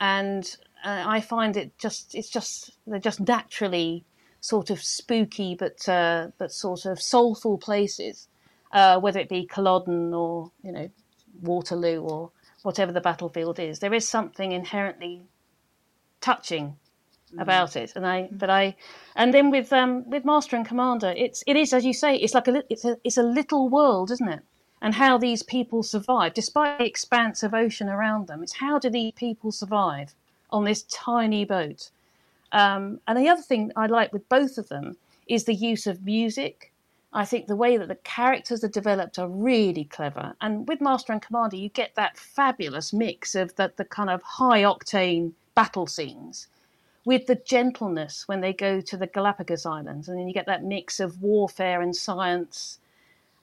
and 0.00 0.56
uh, 0.86 1.02
I 1.04 1.20
find 1.20 1.56
it 1.56 1.76
just 1.78 2.14
it's 2.14 2.30
just 2.30 2.70
they're 2.86 3.00
just 3.00 3.20
naturally 3.20 4.04
sort 4.40 4.70
of 4.70 4.80
spooky 4.80 5.56
but 5.56 5.88
uh, 5.88 6.28
but 6.38 6.52
sort 6.52 6.86
of 6.86 7.02
soulful 7.02 7.58
places, 7.58 8.28
uh, 8.70 9.00
whether 9.00 9.18
it 9.18 9.28
be 9.28 9.46
Culloden 9.46 10.14
or 10.14 10.52
you 10.62 10.70
know 10.70 10.88
Waterloo 11.42 12.00
or 12.02 12.30
whatever 12.62 12.92
the 12.92 13.00
battlefield 13.00 13.58
is. 13.58 13.80
There 13.80 13.92
is 13.92 14.08
something 14.08 14.52
inherently 14.52 15.22
touching 16.20 16.76
mm. 17.34 17.42
about 17.42 17.74
it. 17.74 17.92
And 17.96 18.06
I, 18.06 18.28
but 18.30 18.48
I, 18.48 18.76
and 19.16 19.34
then 19.34 19.50
with 19.50 19.72
um, 19.72 20.08
with 20.08 20.24
Master 20.24 20.54
and 20.54 20.64
Commander, 20.64 21.12
it's 21.16 21.42
it 21.48 21.56
is 21.56 21.72
as 21.72 21.84
you 21.84 21.92
say, 21.92 22.14
it's 22.14 22.34
like 22.34 22.46
a 22.46 22.62
it's 22.70 22.84
a 22.84 22.96
it's 23.02 23.18
a 23.18 23.24
little 23.24 23.68
world, 23.68 24.12
isn't 24.12 24.28
it? 24.28 24.44
And 24.80 24.94
how 24.94 25.18
these 25.18 25.42
people 25.42 25.82
survive, 25.82 26.34
despite 26.34 26.78
the 26.78 26.86
expanse 26.86 27.42
of 27.42 27.54
ocean 27.54 27.88
around 27.88 28.28
them, 28.28 28.44
it's 28.44 28.58
how 28.58 28.78
do 28.78 28.88
these 28.88 29.12
people 29.12 29.50
survive 29.50 30.14
on 30.50 30.64
this 30.64 30.82
tiny 30.84 31.44
boat? 31.44 31.90
Um, 32.52 33.00
and 33.06 33.18
the 33.18 33.28
other 33.28 33.42
thing 33.42 33.72
I 33.76 33.86
like 33.86 34.12
with 34.12 34.28
both 34.28 34.58
of 34.58 34.68
them 34.68 34.96
is 35.26 35.44
the 35.44 35.54
use 35.54 35.86
of 35.86 36.04
music. 36.04 36.72
I 37.12 37.24
think 37.24 37.46
the 37.46 37.56
way 37.56 37.76
that 37.76 37.88
the 37.88 37.96
characters 37.96 38.62
are 38.62 38.68
developed 38.68 39.18
are 39.18 39.28
really 39.28 39.84
clever. 39.84 40.34
And 40.40 40.68
with 40.68 40.80
Master 40.80 41.12
and 41.12 41.22
Commander, 41.22 41.56
you 41.56 41.68
get 41.68 41.94
that 41.94 42.18
fabulous 42.18 42.92
mix 42.92 43.34
of 43.34 43.54
the, 43.56 43.72
the 43.76 43.84
kind 43.84 44.10
of 44.10 44.22
high 44.22 44.62
octane 44.62 45.32
battle 45.54 45.86
scenes 45.86 46.48
with 47.06 47.26
the 47.26 47.36
gentleness 47.36 48.26
when 48.26 48.40
they 48.40 48.52
go 48.52 48.80
to 48.80 48.96
the 48.96 49.06
Galapagos 49.06 49.64
Islands, 49.64 50.08
and 50.08 50.18
then 50.18 50.26
you 50.26 50.34
get 50.34 50.46
that 50.46 50.64
mix 50.64 50.98
of 50.98 51.22
warfare 51.22 51.80
and 51.80 51.94
science, 51.94 52.80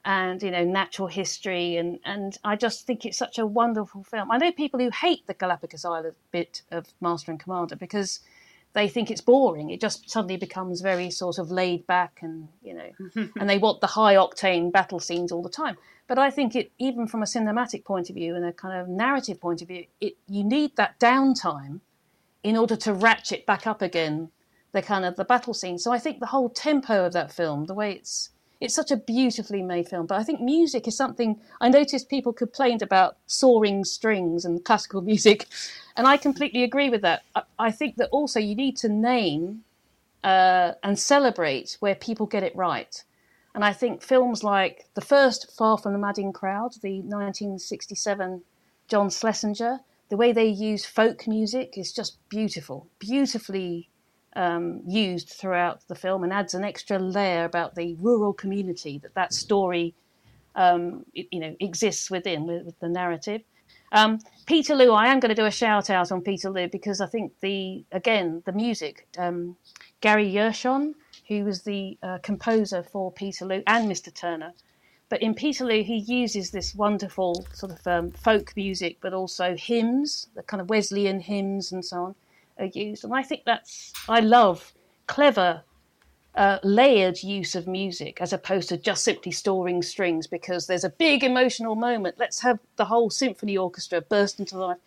and 0.06 0.44
you 0.44 0.52
know 0.52 0.63
natural 0.63 1.08
history, 1.08 1.78
and 1.78 2.00
and 2.06 2.38
I 2.44 2.56
just 2.56 2.86
think 2.86 3.06
it's 3.06 3.18
such 3.18 3.39
a 3.39 3.46
wonderful 3.46 4.04
film. 4.04 4.32
I 4.32 4.38
know 4.38 4.52
people 4.52 4.80
who 4.80 4.89
hate 4.89 5.26
the 5.28 5.34
Galapagos 5.34 5.86
Island 5.86 6.16
bit 6.32 6.62
of 6.72 6.88
Master 7.02 7.32
and 7.32 7.39
Commander 7.39 7.76
because 7.76 8.20
they 8.74 8.89
think 8.89 9.12
it's 9.12 9.22
boring. 9.22 9.70
It 9.70 9.80
just 9.80 10.10
suddenly 10.10 10.38
becomes 10.38 10.82
very 10.82 11.10
sort 11.10 11.38
of 11.38 11.52
laid 11.52 11.88
back, 11.88 12.20
and 12.22 12.50
you 12.62 12.74
know, 12.74 13.30
and 13.39 13.50
they 13.50 13.58
want 13.58 13.82
the 13.82 13.88
high 13.88 14.16
octane 14.16 14.72
battle 14.72 15.00
scenes 15.00 15.32
all 15.32 15.42
the 15.42 15.50
time. 15.50 15.78
But 16.08 16.20
I 16.20 16.30
think 16.30 16.56
it, 16.56 16.72
even 16.80 17.08
from 17.08 17.22
a 17.22 17.26
cinematic 17.26 17.86
point 17.86 18.10
of 18.10 18.16
view 18.16 18.36
and 18.36 18.44
a 18.46 18.52
kind 18.52 18.80
of 18.80 18.89
narrative 18.89 19.39
point 19.39 19.62
of 19.62 19.70
view, 19.70 19.86
it 20.02 20.18
you 20.28 20.44
need 20.44 20.76
that 20.76 21.00
downtime 21.00 21.80
in 22.44 22.58
order 22.58 22.76
to 22.76 22.94
ratchet 22.94 23.46
back 23.46 23.66
up 23.66 23.82
again 23.82 24.30
the 24.74 24.82
kind 24.82 25.06
of 25.06 25.16
the 25.16 25.24
battle 25.24 25.54
scene. 25.54 25.78
So 25.78 25.94
I 25.94 26.00
think 26.00 26.20
the 26.20 26.26
whole 26.26 26.50
tempo 26.50 27.06
of 27.06 27.13
that 27.13 27.32
film, 27.32 27.66
the 27.66 27.74
way 27.74 27.94
it's 27.94 28.32
it's 28.63 28.73
such 28.73 28.91
a 28.91 28.97
beautifully 28.97 29.62
made 29.62 29.89
film. 29.89 30.06
But 30.06 30.19
I 30.19 30.23
think 30.23 30.39
music 30.39 30.88
is 30.88 30.95
something 30.95 31.38
I 31.60 31.67
noticed 31.67 32.10
people 32.10 32.32
complained 32.32 32.82
about 32.82 33.17
soaring 33.28 33.84
strings 33.84 34.45
and 34.45 34.63
classical 34.63 35.02
music, 35.12 35.47
and 35.97 36.08
I 36.08 36.15
completely 36.15 36.63
agree 36.63 36.89
with 36.89 37.02
that. 37.02 37.23
I, 37.36 37.43
I 37.60 37.71
think 37.71 37.97
that 37.97 38.10
also 38.12 38.39
you 38.39 38.56
need 38.56 38.78
to 38.78 38.88
name 38.88 39.65
uh, 40.23 40.71
and 40.82 40.97
celebrate 40.97 41.76
where 41.82 41.95
people 41.95 42.26
get 42.26 42.43
it 42.43 42.56
right. 42.56 43.04
And 43.54 43.65
I 43.65 43.73
think 43.73 44.02
films 44.02 44.43
like 44.43 44.88
the 44.93 45.02
first 45.02 45.52
Far 45.52 45.78
from 45.78 45.91
the 45.91 45.99
Madding 45.99 46.32
Crowd, 46.32 46.73
the 46.82 47.02
1967 47.02 48.41
John 48.88 49.10
Schlesinger, 49.10 49.82
the 50.10 50.17
way 50.17 50.32
they 50.32 50.47
use 50.47 50.86
folk 50.86 51.28
music 51.28 51.78
is 51.78 51.91
just 51.91 52.17
beautiful, 52.30 52.88
beautifully 52.97 53.89
um, 54.36 54.82
used 54.88 55.30
throughout 55.30 55.88
the 55.88 55.96
film, 55.96 56.24
and 56.24 56.34
adds 56.34 56.54
an 56.54 56.63
extra 56.63 57.00
layer 57.00 57.46
about 57.46 57.76
the 57.76 57.96
rural 57.96 58.34
community 58.34 58.98
that 59.00 59.15
that 59.15 59.34
story, 59.34 59.93
um, 60.56 61.06
you 61.13 61.39
know, 61.39 61.56
exists 61.60 62.10
within 62.10 62.46
with, 62.46 62.65
with 62.65 62.80
the 62.80 62.89
narrative. 62.89 63.41
Um, 63.91 64.19
Peterloo, 64.48 64.91
I 64.91 65.08
am 65.08 65.19
going 65.19 65.30
to 65.30 65.41
do 65.41 65.46
a 65.46 65.52
shout 65.52 65.89
out 65.89 66.12
on 66.12 66.22
Peterloo 66.22 66.67
because 66.67 67.00
I 67.00 67.06
think 67.06 67.34
the 67.41 67.86
again 67.91 68.41
the 68.46 68.52
music, 68.52 69.08
um, 69.17 69.56
Gary 70.02 70.32
Yershon, 70.32 70.93
who 71.28 71.46
was 71.46 71.62
the 71.62 71.98
uh, 72.02 72.17
composer 72.24 72.84
for 72.84 73.12
Peterloo 73.12 73.62
and 73.67 73.89
Mr. 73.89 74.13
Turner, 74.13 74.54
but 75.10 75.22
in 75.22 75.36
Peterloo, 75.36 75.84
he 75.84 75.98
uses 75.98 76.50
this 76.50 76.74
wonderful 76.74 77.46
sort 77.54 77.72
of 77.72 77.86
um, 77.86 78.10
folk 78.10 78.56
music, 78.56 78.98
but 79.00 79.13
also 79.13 79.56
hymns, 79.56 80.28
the 80.34 80.41
kind 80.41 80.60
of 80.60 80.69
Wesleyan 80.69 81.19
hymns 81.19 81.72
and 81.72 81.86
so 81.86 81.98
on, 81.98 82.15
are 82.58 82.66
used. 82.66 83.04
And 83.04 83.13
I 83.13 83.24
think 83.24 83.44
that's, 83.46 83.94
I 84.08 84.20
love 84.20 84.74
clever, 85.08 85.63
uh, 86.36 86.58
layered 86.63 87.22
use 87.22 87.56
of 87.56 87.68
music 87.68 88.20
as 88.20 88.34
opposed 88.34 88.70
to 88.70 88.78
just 88.78 89.04
simply 89.04 89.32
storing 89.32 89.82
strings 89.82 90.26
because 90.26 90.68
there's 90.68 90.84
a 90.84 90.89
big 90.89 91.24
emotional 91.24 91.76
moment. 91.76 92.16
Let's 92.18 92.42
have 92.42 92.60
the 92.76 92.86
whole 92.86 93.10
symphony 93.10 93.58
orchestra 93.58 94.02
burst 94.02 94.39
into 94.39 94.58
life. 94.58 94.78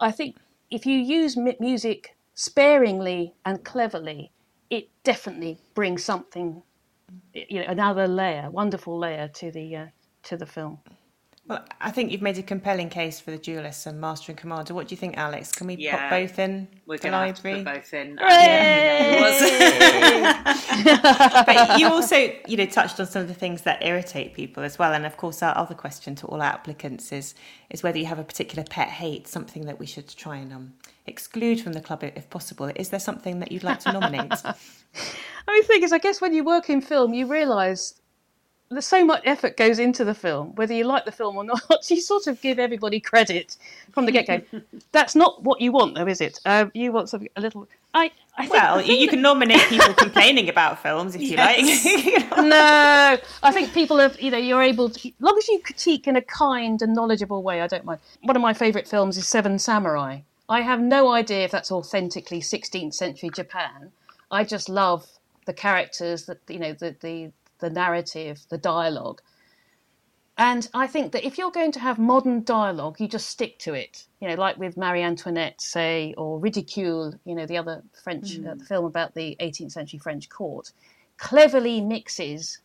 I 0.00 0.10
think 0.10 0.36
if 0.70 0.86
you 0.86 0.98
use 0.98 1.36
music 1.36 2.16
sparingly 2.34 3.34
and 3.44 3.62
cleverly, 3.64 4.30
it 4.70 4.88
definitely 5.04 5.58
brings 5.74 6.02
something 6.02 6.62
you 7.34 7.60
know 7.60 7.66
another 7.68 8.08
layer, 8.08 8.50
wonderful 8.50 8.98
layer 8.98 9.28
to 9.28 9.50
the 9.50 9.76
uh, 9.76 9.86
to 10.24 10.36
the 10.36 10.46
film. 10.46 10.78
Well, 11.46 11.62
I 11.78 11.90
think 11.90 12.10
you've 12.10 12.22
made 12.22 12.38
a 12.38 12.42
compelling 12.42 12.88
case 12.88 13.20
for 13.20 13.30
the 13.30 13.36
duelist 13.36 13.84
and 13.86 14.00
Master 14.00 14.32
and 14.32 14.38
Commander. 14.38 14.72
What 14.72 14.88
do 14.88 14.94
you 14.94 14.96
think, 14.96 15.18
Alex? 15.18 15.52
Can 15.52 15.66
we 15.66 15.74
yeah, 15.74 16.08
put 16.08 16.22
both 16.22 16.38
in 16.38 16.68
we're 16.86 16.96
the 16.96 17.10
library? 17.10 17.62
put 17.62 17.74
both 17.74 17.92
in. 17.92 18.16
but 21.46 21.78
you 21.78 21.88
also, 21.88 22.32
you 22.48 22.56
know, 22.56 22.64
touched 22.64 22.98
on 22.98 23.06
some 23.06 23.20
of 23.20 23.28
the 23.28 23.34
things 23.34 23.60
that 23.62 23.84
irritate 23.84 24.32
people 24.32 24.62
as 24.62 24.78
well. 24.78 24.94
And 24.94 25.04
of 25.04 25.18
course, 25.18 25.42
our 25.42 25.54
other 25.58 25.74
question 25.74 26.14
to 26.16 26.26
all 26.28 26.40
our 26.40 26.48
applicants 26.48 27.12
is 27.12 27.34
is 27.68 27.82
whether 27.82 27.98
you 27.98 28.06
have 28.06 28.18
a 28.18 28.24
particular 28.24 28.64
pet 28.64 28.88
hate, 28.88 29.28
something 29.28 29.66
that 29.66 29.78
we 29.78 29.84
should 29.84 30.08
try 30.08 30.36
and 30.36 30.50
um, 30.50 30.72
exclude 31.06 31.60
from 31.60 31.74
the 31.74 31.80
club 31.82 32.02
if 32.04 32.30
possible. 32.30 32.70
Is 32.74 32.88
there 32.88 33.00
something 33.00 33.40
that 33.40 33.52
you'd 33.52 33.64
like 33.64 33.80
to 33.80 33.92
nominate? 33.92 34.32
I 35.46 35.52
mean, 35.52 35.60
the 35.60 35.66
thing 35.66 35.82
is, 35.82 35.92
I 35.92 35.98
guess 35.98 36.22
when 36.22 36.32
you 36.32 36.42
work 36.42 36.70
in 36.70 36.80
film, 36.80 37.12
you 37.12 37.26
realise 37.26 38.00
there's 38.74 38.86
so 38.86 39.04
much 39.04 39.22
effort 39.24 39.56
goes 39.56 39.78
into 39.78 40.04
the 40.04 40.14
film, 40.14 40.54
whether 40.54 40.74
you 40.74 40.84
like 40.84 41.04
the 41.04 41.12
film 41.12 41.36
or 41.36 41.44
not. 41.70 41.90
You 41.90 42.00
sort 42.00 42.26
of 42.26 42.40
give 42.40 42.58
everybody 42.58 43.00
credit 43.00 43.56
from 43.92 44.06
the 44.06 44.12
get 44.12 44.26
go. 44.26 44.60
That's 44.92 45.14
not 45.14 45.42
what 45.42 45.60
you 45.60 45.72
want, 45.72 45.94
though, 45.94 46.06
is 46.06 46.20
it? 46.20 46.40
Uh, 46.44 46.66
you 46.74 46.92
want 46.92 47.08
something 47.08 47.28
a 47.36 47.40
little. 47.40 47.68
I, 47.94 48.10
I 48.36 48.48
well, 48.48 48.82
you 48.82 49.08
can 49.08 49.22
nominate 49.22 49.60
people 49.68 49.94
complaining 49.94 50.48
about 50.48 50.82
films 50.82 51.14
if 51.14 51.22
you 51.22 51.36
yes. 51.36 52.30
like. 52.30 52.46
no, 52.46 53.18
I 53.42 53.52
think 53.52 53.72
people 53.72 53.98
have, 53.98 54.20
you 54.20 54.30
know, 54.30 54.38
you're 54.38 54.62
able 54.62 54.90
to, 54.90 55.08
as 55.08 55.14
long 55.20 55.38
as 55.38 55.46
you 55.48 55.60
critique 55.60 56.08
in 56.08 56.16
a 56.16 56.22
kind 56.22 56.82
and 56.82 56.92
knowledgeable 56.92 57.42
way, 57.42 57.60
I 57.60 57.68
don't 57.68 57.84
mind. 57.84 58.00
One 58.22 58.34
of 58.34 58.42
my 58.42 58.52
favourite 58.52 58.88
films 58.88 59.16
is 59.16 59.28
Seven 59.28 59.58
Samurai. 59.58 60.20
I 60.48 60.60
have 60.62 60.80
no 60.80 61.10
idea 61.12 61.44
if 61.44 61.52
that's 61.52 61.72
authentically 61.72 62.40
16th 62.40 62.94
century 62.94 63.30
Japan. 63.30 63.92
I 64.30 64.44
just 64.44 64.68
love 64.68 65.06
the 65.46 65.52
characters, 65.52 66.26
that 66.26 66.38
you 66.48 66.58
know, 66.58 66.72
the 66.72 66.96
the 67.00 67.30
the 67.64 67.70
narrative, 67.70 68.44
the 68.50 68.58
dialogue. 68.58 69.22
And 70.36 70.68
I 70.74 70.86
think 70.86 71.12
that 71.12 71.24
if 71.24 71.38
you're 71.38 71.50
going 71.50 71.72
to 71.72 71.80
have 71.80 71.98
modern 71.98 72.42
dialogue, 72.44 73.00
you 73.00 73.08
just 73.08 73.28
stick 73.28 73.58
to 73.60 73.72
it. 73.72 74.04
You 74.20 74.28
know, 74.28 74.34
like 74.34 74.58
with 74.58 74.76
Marie 74.76 75.02
Antoinette, 75.02 75.60
say, 75.60 76.12
or 76.18 76.38
Ridicule, 76.38 77.14
you 77.24 77.34
know, 77.34 77.46
the 77.46 77.56
other 77.56 77.82
French 78.02 78.38
mm. 78.38 78.50
uh, 78.50 78.64
film 78.64 78.84
about 78.84 79.14
the 79.14 79.36
18th 79.40 79.72
century 79.72 79.98
French 79.98 80.28
court, 80.28 80.72
cleverly 81.16 81.80
mixes 81.80 82.58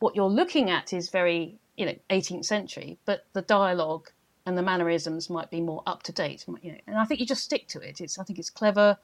what 0.00 0.16
you're 0.16 0.28
looking 0.28 0.68
at 0.68 0.92
is 0.92 1.08
very, 1.08 1.56
you 1.76 1.86
know, 1.86 1.94
18th 2.10 2.44
century, 2.44 2.98
but 3.04 3.24
the 3.32 3.42
dialogue 3.42 4.10
and 4.44 4.58
the 4.58 4.62
mannerisms 4.62 5.30
might 5.30 5.48
be 5.48 5.60
more 5.60 5.82
up 5.86 6.02
to 6.02 6.12
date. 6.12 6.44
You 6.60 6.72
know, 6.72 6.78
and 6.88 6.98
I 6.98 7.04
think 7.04 7.20
you 7.20 7.26
just 7.26 7.44
stick 7.44 7.68
to 7.68 7.80
it. 7.80 8.00
It's, 8.00 8.18
I 8.18 8.24
think 8.24 8.40
it's 8.40 8.50
clever, 8.50 8.98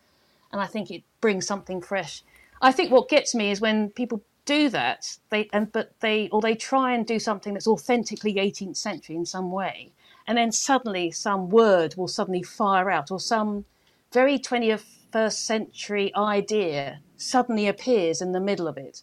and 0.51 0.61
I 0.61 0.67
think 0.67 0.91
it 0.91 1.05
brings 1.21 1.47
something 1.47 1.81
fresh. 1.81 2.25
I 2.61 2.73
think 2.73 2.91
what 2.91 3.09
gets 3.09 3.35
me 3.35 3.53
is 3.53 3.61
when 3.61 3.91
people 3.91 4.23
do 4.57 4.69
that, 4.71 5.19
they 5.31 5.49
and 5.53 5.71
but 5.71 5.87
they 6.01 6.29
or 6.31 6.41
they 6.41 6.55
try 6.55 6.95
and 6.95 7.07
do 7.07 7.19
something 7.19 7.55
that's 7.55 7.73
authentically 7.75 8.35
18th 8.35 8.77
century 8.77 9.17
in 9.17 9.27
some 9.27 9.51
way, 9.53 9.93
and 10.27 10.37
then 10.39 10.53
suddenly 10.53 11.11
some 11.11 11.49
word 11.49 11.95
will 11.97 12.09
suddenly 12.09 12.43
fire 12.43 12.91
out, 12.91 13.11
or 13.11 13.21
some 13.21 13.65
very 14.13 14.39
20th 14.39 14.99
21st 15.13 15.33
century 15.33 16.15
idea 16.15 17.01
suddenly 17.17 17.67
appears 17.67 18.21
in 18.21 18.33
the 18.33 18.41
middle 18.41 18.69
of 18.69 18.77
it. 18.77 19.03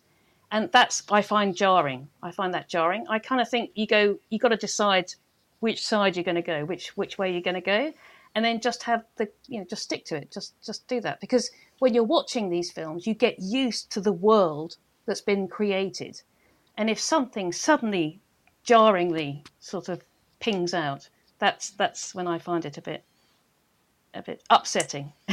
And 0.51 0.71
that's, 0.71 1.03
I 1.09 1.21
find 1.21 1.55
jarring. 1.55 2.07
I 2.21 2.31
find 2.31 2.53
that 2.53 2.69
jarring. 2.69 3.05
I 3.09 3.19
kind 3.19 3.41
of 3.41 3.49
think 3.49 3.71
you 3.75 3.87
go, 3.87 4.17
you 4.29 4.39
got 4.39 4.49
to 4.49 4.57
decide 4.57 5.13
which 5.59 5.85
side 5.85 6.15
you're 6.15 6.23
going 6.23 6.35
to 6.35 6.41
go, 6.41 6.65
which, 6.65 6.95
which 6.95 7.17
way 7.17 7.31
you're 7.31 7.41
going 7.41 7.55
to 7.55 7.61
go. 7.61 7.93
And 8.35 8.45
then 8.45 8.61
just 8.61 8.83
have 8.83 9.03
the, 9.15 9.29
you 9.47 9.59
know, 9.59 9.65
just 9.69 9.83
stick 9.83 10.05
to 10.05 10.15
it. 10.15 10.31
Just, 10.31 10.53
just 10.61 10.87
do 10.87 11.01
that. 11.01 11.21
Because 11.21 11.49
when 11.79 11.93
you're 11.93 12.03
watching 12.03 12.49
these 12.49 12.71
films, 12.71 13.07
you 13.07 13.13
get 13.13 13.39
used 13.39 13.91
to 13.93 14.01
the 14.01 14.13
world 14.13 14.77
that's 15.05 15.21
been 15.21 15.47
created. 15.47 16.21
And 16.77 16.89
if 16.89 16.99
something 16.99 17.51
suddenly, 17.51 18.19
jarringly 18.63 19.43
sort 19.59 19.89
of 19.89 20.03
pings 20.39 20.73
out, 20.73 21.09
that's, 21.39 21.71
that's 21.71 22.15
when 22.15 22.27
I 22.27 22.39
find 22.39 22.65
it 22.65 22.77
a 22.77 22.81
bit 22.81 23.03
a 24.15 24.21
bit 24.21 24.41
upsetting. 24.49 25.11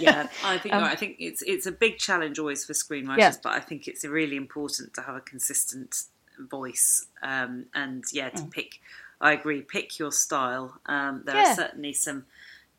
yeah, 0.00 0.28
I 0.44 0.58
think 0.58 0.74
um, 0.74 0.82
I 0.82 0.96
think 0.96 1.16
it's 1.18 1.42
it's 1.42 1.66
a 1.66 1.72
big 1.72 1.98
challenge 1.98 2.38
always 2.38 2.64
for 2.64 2.72
screenwriters, 2.72 3.18
yeah. 3.18 3.32
but 3.42 3.52
I 3.52 3.60
think 3.60 3.86
it's 3.86 4.04
really 4.04 4.36
important 4.36 4.94
to 4.94 5.02
have 5.02 5.14
a 5.14 5.20
consistent 5.20 6.04
voice 6.38 7.06
um, 7.22 7.66
and 7.74 8.04
yeah, 8.12 8.30
to 8.30 8.42
mm. 8.42 8.50
pick. 8.50 8.80
I 9.20 9.32
agree. 9.32 9.62
Pick 9.62 9.98
your 9.98 10.10
style. 10.10 10.78
Um, 10.86 11.22
there 11.24 11.36
yeah. 11.36 11.52
are 11.52 11.54
certainly 11.54 11.92
some 11.92 12.24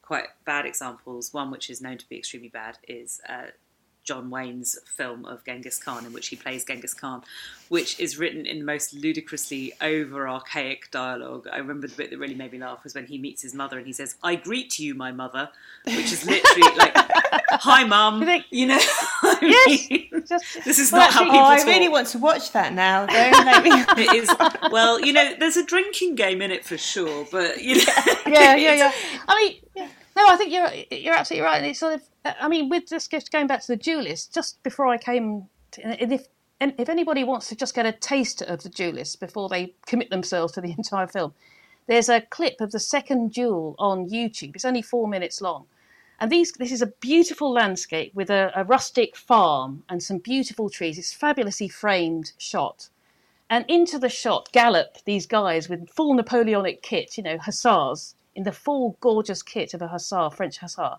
quite 0.02 0.26
bad 0.46 0.66
examples. 0.66 1.34
One 1.34 1.50
which 1.50 1.70
is 1.70 1.82
known 1.82 1.98
to 1.98 2.10
be 2.10 2.18
extremely 2.18 2.50
bad 2.50 2.78
is 2.88 3.22
uh, 3.30 3.48
John 4.06 4.30
Wayne's 4.30 4.78
film 4.86 5.26
of 5.26 5.44
Genghis 5.44 5.78
Khan, 5.78 6.06
in 6.06 6.14
which 6.14 6.28
he 6.28 6.36
plays 6.36 6.64
Genghis 6.64 6.94
Khan, 6.94 7.24
which 7.70 8.00
is 8.00 8.18
written 8.18 8.46
in 8.46 8.60
the 8.60 8.66
most 8.66 8.94
ludicrously 8.94 9.74
over 9.82 10.28
archaic 10.28 10.90
dialogue. 10.92 11.48
I 11.52 11.58
remember 11.58 11.88
the 11.88 11.96
bit 11.96 12.12
that 12.12 12.20
really 12.20 12.36
made 12.36 12.52
me 12.52 12.60
laugh 12.60 12.84
was 12.84 12.96
when 12.96 13.08
he 13.08 13.18
meets 13.18 13.42
his 13.42 13.54
mother 13.54 13.78
and 13.78 13.88
he 13.88 13.94
says, 13.94 14.16
I 14.24 14.36
greet 14.36 14.80
you, 14.80 14.94
my 14.94 15.12
mother, 15.12 15.50
which 15.86 16.12
is 16.12 16.26
literally 16.26 16.76
like, 16.78 16.96
Hi, 17.62 17.84
mum. 17.84 18.22
You 18.52 18.68
know, 18.68 18.80
yes. 19.42 19.88
Just, 20.28 20.64
this 20.66 20.80
is 20.80 20.92
well, 20.92 21.02
not 21.02 21.10
actually, 21.10 21.26
how 21.26 21.32
people 21.32 21.40
oh, 21.40 21.58
talk. 21.58 21.68
I 21.68 21.70
really 21.70 21.90
want 21.90 22.08
to 22.08 22.18
watch 22.18 22.52
that 22.52 22.74
now. 22.74 23.06
it 23.10 24.16
is, 24.16 24.72
well, 24.72 25.00
you 25.00 25.14
know, 25.14 25.34
there's 25.40 25.58
a 25.58 25.66
drinking 25.66 26.16
game 26.16 26.42
in 26.42 26.52
it 26.52 26.66
for 26.66 26.78
sure, 26.78 27.26
but, 27.32 27.62
you 27.62 27.78
know. 27.78 27.94
yeah, 28.28 28.56
yeah, 28.56 28.74
yeah. 28.74 28.92
I 29.28 29.36
mean, 29.36 29.62
yeah. 29.76 29.88
No, 30.16 30.28
I 30.28 30.38
think 30.38 30.54
you're 30.54 30.98
you're 30.98 31.14
absolutely 31.14 31.46
right. 31.46 31.58
And 31.58 31.66
it's 31.66 31.80
sort 31.80 31.96
of, 31.96 32.02
Uh, 32.26 32.34
I 32.42 32.48
mean, 32.50 32.70
with 32.70 32.90
just 32.90 33.32
going 33.32 33.48
back 33.48 33.62
to 33.62 33.68
the 33.68 33.78
duelist, 33.78 34.34
just 34.34 34.62
before 34.64 34.88
I 34.88 34.98
came, 34.98 35.48
to, 35.72 35.86
and 35.86 36.12
if 36.12 36.28
and 36.60 36.74
if 36.78 36.90
anybody 36.90 37.24
wants 37.24 37.50
to 37.50 37.56
just 37.56 37.76
get 37.76 37.86
a 37.86 37.92
taste 37.92 38.42
of 38.42 38.64
the 38.64 38.70
duelist 38.70 39.20
before 39.20 39.48
they 39.48 39.76
commit 39.86 40.10
themselves 40.10 40.54
to 40.54 40.62
the 40.62 40.72
entire 40.78 41.08
film, 41.08 41.34
there's 41.88 42.10
a 42.10 42.22
clip 42.22 42.60
of 42.60 42.72
the 42.72 42.80
second 42.80 43.32
duel 43.32 43.76
on 43.78 44.10
YouTube. 44.10 44.56
It's 44.56 44.66
only 44.66 44.82
four 44.82 45.08
minutes 45.08 45.40
long, 45.40 45.68
and 46.20 46.32
these 46.32 46.52
this 46.54 46.72
is 46.72 46.82
a 46.82 46.88
beautiful 46.88 47.52
landscape 47.52 48.14
with 48.16 48.32
a, 48.32 48.52
a 48.56 48.64
rustic 48.64 49.16
farm 49.16 49.84
and 49.88 50.02
some 50.02 50.18
beautiful 50.18 50.70
trees. 50.70 50.98
It's 50.98 51.14
fabulously 51.14 51.70
framed 51.70 52.32
shot. 52.38 52.90
And 53.48 53.64
into 53.68 54.00
the 54.00 54.10
shot 54.10 54.52
gallop 54.52 54.98
these 55.06 55.28
guys 55.28 55.70
with 55.70 55.88
full 55.92 56.16
Napoleonic 56.16 56.82
kit, 56.82 57.16
you 57.16 57.24
know, 57.24 57.38
hussars 57.38 58.16
in 58.34 58.44
the 58.44 58.52
full 58.52 58.98
gorgeous 59.02 59.44
kit 59.44 59.76
of 59.76 59.84
a 59.84 59.88
hussar, 59.88 60.32
French 60.32 60.58
hussar. 60.58 60.98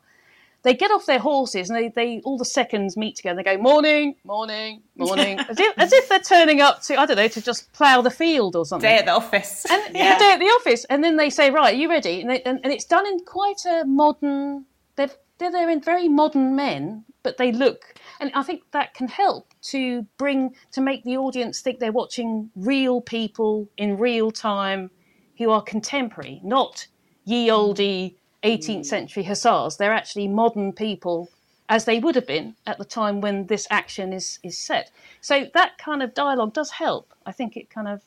They 0.66 0.74
get 0.74 0.90
off 0.90 1.06
their 1.06 1.20
horses 1.20 1.70
and 1.70 1.78
they, 1.78 1.88
they 1.90 2.20
all 2.24 2.36
the 2.36 2.44
seconds 2.44 2.96
meet 2.96 3.14
together. 3.14 3.36
They 3.36 3.56
go 3.56 3.62
morning, 3.62 4.16
morning, 4.24 4.82
morning, 4.96 5.38
as 5.48 5.60
if 5.60 5.78
as 5.78 5.92
if 5.92 6.08
they're 6.08 6.18
turning 6.18 6.60
up 6.60 6.82
to 6.82 6.98
I 6.98 7.06
don't 7.06 7.14
know 7.14 7.28
to 7.28 7.40
just 7.40 7.72
plough 7.72 8.02
the 8.02 8.10
field 8.10 8.56
or 8.56 8.66
something. 8.66 8.90
Day 8.90 8.98
at 8.98 9.04
the 9.04 9.12
office, 9.12 9.64
and 9.70 9.80
yeah. 9.94 10.18
day 10.18 10.32
at 10.32 10.40
the 10.40 10.46
office, 10.46 10.84
and 10.86 11.04
then 11.04 11.18
they 11.18 11.30
say, 11.30 11.50
right, 11.50 11.72
are 11.72 11.76
you 11.76 11.88
ready? 11.88 12.20
And, 12.20 12.30
they, 12.30 12.42
and, 12.42 12.58
and 12.64 12.72
it's 12.72 12.84
done 12.84 13.06
in 13.06 13.20
quite 13.20 13.64
a 13.64 13.84
modern. 13.84 14.64
They've 14.96 15.16
they're, 15.38 15.52
they're 15.52 15.70
in 15.70 15.80
very 15.80 16.08
modern 16.08 16.56
men, 16.56 17.04
but 17.22 17.36
they 17.36 17.52
look, 17.52 17.94
and 18.18 18.32
I 18.34 18.42
think 18.42 18.62
that 18.72 18.92
can 18.92 19.06
help 19.06 19.54
to 19.70 20.02
bring 20.18 20.56
to 20.72 20.80
make 20.80 21.04
the 21.04 21.16
audience 21.16 21.60
think 21.60 21.78
they're 21.78 21.92
watching 21.92 22.50
real 22.56 23.00
people 23.00 23.68
in 23.76 23.98
real 23.98 24.32
time 24.32 24.90
who 25.38 25.48
are 25.52 25.62
contemporary, 25.62 26.40
not 26.42 26.88
ye 27.24 27.52
olde 27.52 28.16
18th 28.46 28.86
century 28.86 29.24
hussars. 29.24 29.76
They're 29.76 29.92
actually 29.92 30.28
modern 30.28 30.72
people 30.72 31.28
as 31.68 31.84
they 31.84 31.98
would 31.98 32.14
have 32.14 32.26
been 32.26 32.54
at 32.66 32.78
the 32.78 32.84
time 32.84 33.20
when 33.20 33.46
this 33.46 33.66
action 33.70 34.12
is, 34.12 34.38
is 34.42 34.56
set. 34.56 34.90
So 35.20 35.46
that 35.54 35.78
kind 35.78 36.02
of 36.02 36.14
dialogue 36.14 36.52
does 36.52 36.70
help. 36.70 37.12
I 37.24 37.32
think 37.32 37.56
it 37.56 37.70
kind 37.70 37.88
of, 37.88 38.02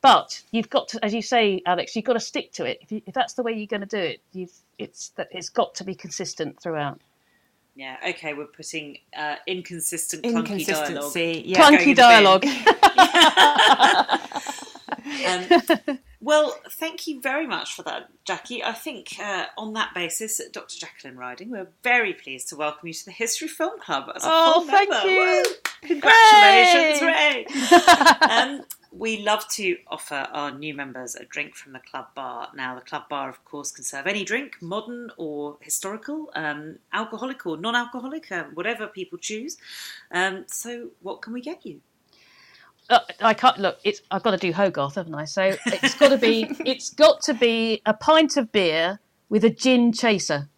but 0.00 0.42
you've 0.52 0.70
got 0.70 0.88
to, 0.88 1.04
as 1.04 1.12
you 1.12 1.22
say, 1.22 1.60
Alex, 1.66 1.96
you've 1.96 2.04
got 2.04 2.12
to 2.12 2.20
stick 2.20 2.52
to 2.52 2.64
it. 2.64 2.78
If, 2.82 2.92
you, 2.92 3.02
if 3.06 3.14
that's 3.14 3.34
the 3.34 3.42
way 3.42 3.52
you're 3.52 3.66
going 3.66 3.80
to 3.80 3.86
do 3.86 3.98
it, 3.98 4.20
you've, 4.32 4.52
it's 4.78 5.08
that 5.16 5.28
it's 5.32 5.48
got 5.48 5.74
to 5.76 5.84
be 5.84 5.94
consistent 5.94 6.60
throughout. 6.60 7.00
Yeah, 7.76 7.96
okay, 8.10 8.34
we're 8.34 8.46
putting 8.46 8.98
uh, 9.16 9.34
inconsistent, 9.48 10.22
clunky 10.22 10.64
dialogue. 10.64 11.16
Yeah. 11.16 11.60
Clunky 11.60 11.96
dialogue. 11.96 12.44
um, 15.88 15.98
well, 16.24 16.58
thank 16.70 17.06
you 17.06 17.20
very 17.20 17.46
much 17.46 17.74
for 17.74 17.82
that, 17.82 18.08
Jackie. 18.24 18.64
I 18.64 18.72
think 18.72 19.16
uh, 19.20 19.44
on 19.58 19.74
that 19.74 19.92
basis, 19.94 20.40
Dr. 20.52 20.78
Jacqueline 20.78 21.18
Riding, 21.18 21.50
we're 21.50 21.68
very 21.82 22.14
pleased 22.14 22.48
to 22.48 22.56
welcome 22.56 22.86
you 22.86 22.94
to 22.94 23.04
the 23.04 23.10
History 23.10 23.46
Film 23.46 23.78
Club 23.78 24.10
as 24.16 24.24
a 24.24 24.28
oh, 24.30 24.64
thank 24.66 24.88
member. 24.88 25.06
you! 25.06 25.44
Congratulations, 25.82 27.02
Ray! 27.02 27.46
um, 28.30 28.62
we 28.90 29.22
love 29.22 29.46
to 29.48 29.76
offer 29.88 30.26
our 30.32 30.50
new 30.50 30.72
members 30.72 31.14
a 31.14 31.26
drink 31.26 31.54
from 31.54 31.74
the 31.74 31.80
club 31.80 32.06
bar. 32.14 32.48
Now, 32.56 32.74
the 32.74 32.80
club 32.80 33.06
bar, 33.10 33.28
of 33.28 33.44
course, 33.44 33.70
can 33.70 33.84
serve 33.84 34.06
any 34.06 34.24
drink, 34.24 34.62
modern 34.62 35.10
or 35.18 35.58
historical, 35.60 36.30
um, 36.34 36.78
alcoholic 36.94 37.44
or 37.44 37.58
non-alcoholic, 37.58 38.32
uh, 38.32 38.44
whatever 38.54 38.86
people 38.86 39.18
choose. 39.18 39.58
Um, 40.10 40.44
so, 40.46 40.88
what 41.02 41.20
can 41.20 41.34
we 41.34 41.42
get 41.42 41.66
you? 41.66 41.82
Uh, 42.90 42.98
I 43.20 43.34
can't 43.34 43.58
look. 43.58 43.78
It's 43.84 44.02
I've 44.10 44.22
got 44.22 44.32
to 44.32 44.36
do 44.36 44.52
Hogarth, 44.52 44.96
haven't 44.96 45.14
I? 45.14 45.24
So 45.24 45.56
it's 45.66 45.94
got 45.94 46.10
to 46.10 46.18
be 46.18 46.48
it's 46.66 46.90
got 46.90 47.22
to 47.22 47.34
be 47.34 47.80
a 47.86 47.94
pint 47.94 48.36
of 48.36 48.52
beer 48.52 49.00
with 49.28 49.44
a 49.44 49.50
gin 49.50 49.92
chaser. 49.92 50.48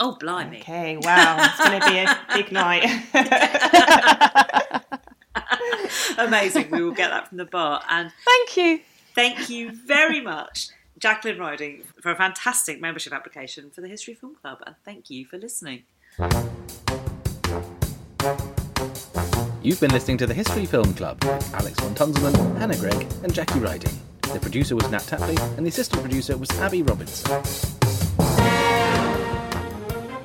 Oh 0.00 0.16
blimey! 0.18 0.60
Okay, 0.60 0.96
wow, 0.96 1.36
it's 1.38 1.68
going 1.68 1.80
to 1.80 1.88
be 1.88 1.98
a 1.98 2.18
big 2.34 2.50
night. 2.50 2.84
Amazing. 6.18 6.70
We 6.70 6.82
will 6.82 6.92
get 6.92 7.10
that 7.10 7.28
from 7.28 7.38
the 7.38 7.44
bar. 7.44 7.82
And 7.88 8.10
thank 8.24 8.56
you, 8.56 8.80
thank 9.14 9.48
you 9.50 9.70
very 9.70 10.20
much, 10.20 10.70
Jacqueline 10.98 11.38
Riding, 11.38 11.84
for 12.00 12.10
a 12.10 12.16
fantastic 12.16 12.80
membership 12.80 13.12
application 13.12 13.70
for 13.70 13.82
the 13.82 13.88
History 13.88 14.14
Film 14.14 14.34
Club. 14.34 14.58
And 14.66 14.74
thank 14.84 15.10
you 15.10 15.26
for 15.26 15.38
listening. 15.38 15.84
You've 19.64 19.80
been 19.80 19.90
listening 19.92 20.18
to 20.18 20.26
the 20.26 20.34
History 20.34 20.66
Film 20.66 20.92
Club 20.92 21.24
with 21.24 21.54
Alex 21.54 21.80
von 21.80 21.94
Tunzelmann, 21.94 22.58
Hannah 22.58 22.76
Greig, 22.76 23.08
and 23.22 23.32
Jackie 23.32 23.60
Riding. 23.60 23.98
The 24.20 24.38
producer 24.38 24.76
was 24.76 24.90
Nat 24.90 25.04
Tapley, 25.04 25.38
and 25.56 25.64
the 25.64 25.70
assistant 25.70 26.02
producer 26.02 26.36
was 26.36 26.50
Abby 26.60 26.82
Robinson. 26.82 27.42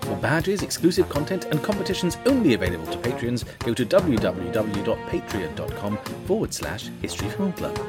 For 0.01 0.17
badges, 0.21 0.61
exclusive 0.61 1.07
content, 1.07 1.45
and 1.45 1.63
competitions 1.63 2.17
only 2.25 2.53
available 2.53 2.87
to 2.87 2.97
patrons, 2.97 3.45
go 3.59 3.73
to 3.73 3.85
www.patreon.com 3.85 5.97
forward 6.25 6.53
slash 6.53 6.89
History 7.01 7.29
Film 7.29 7.53
Club. 7.53 7.79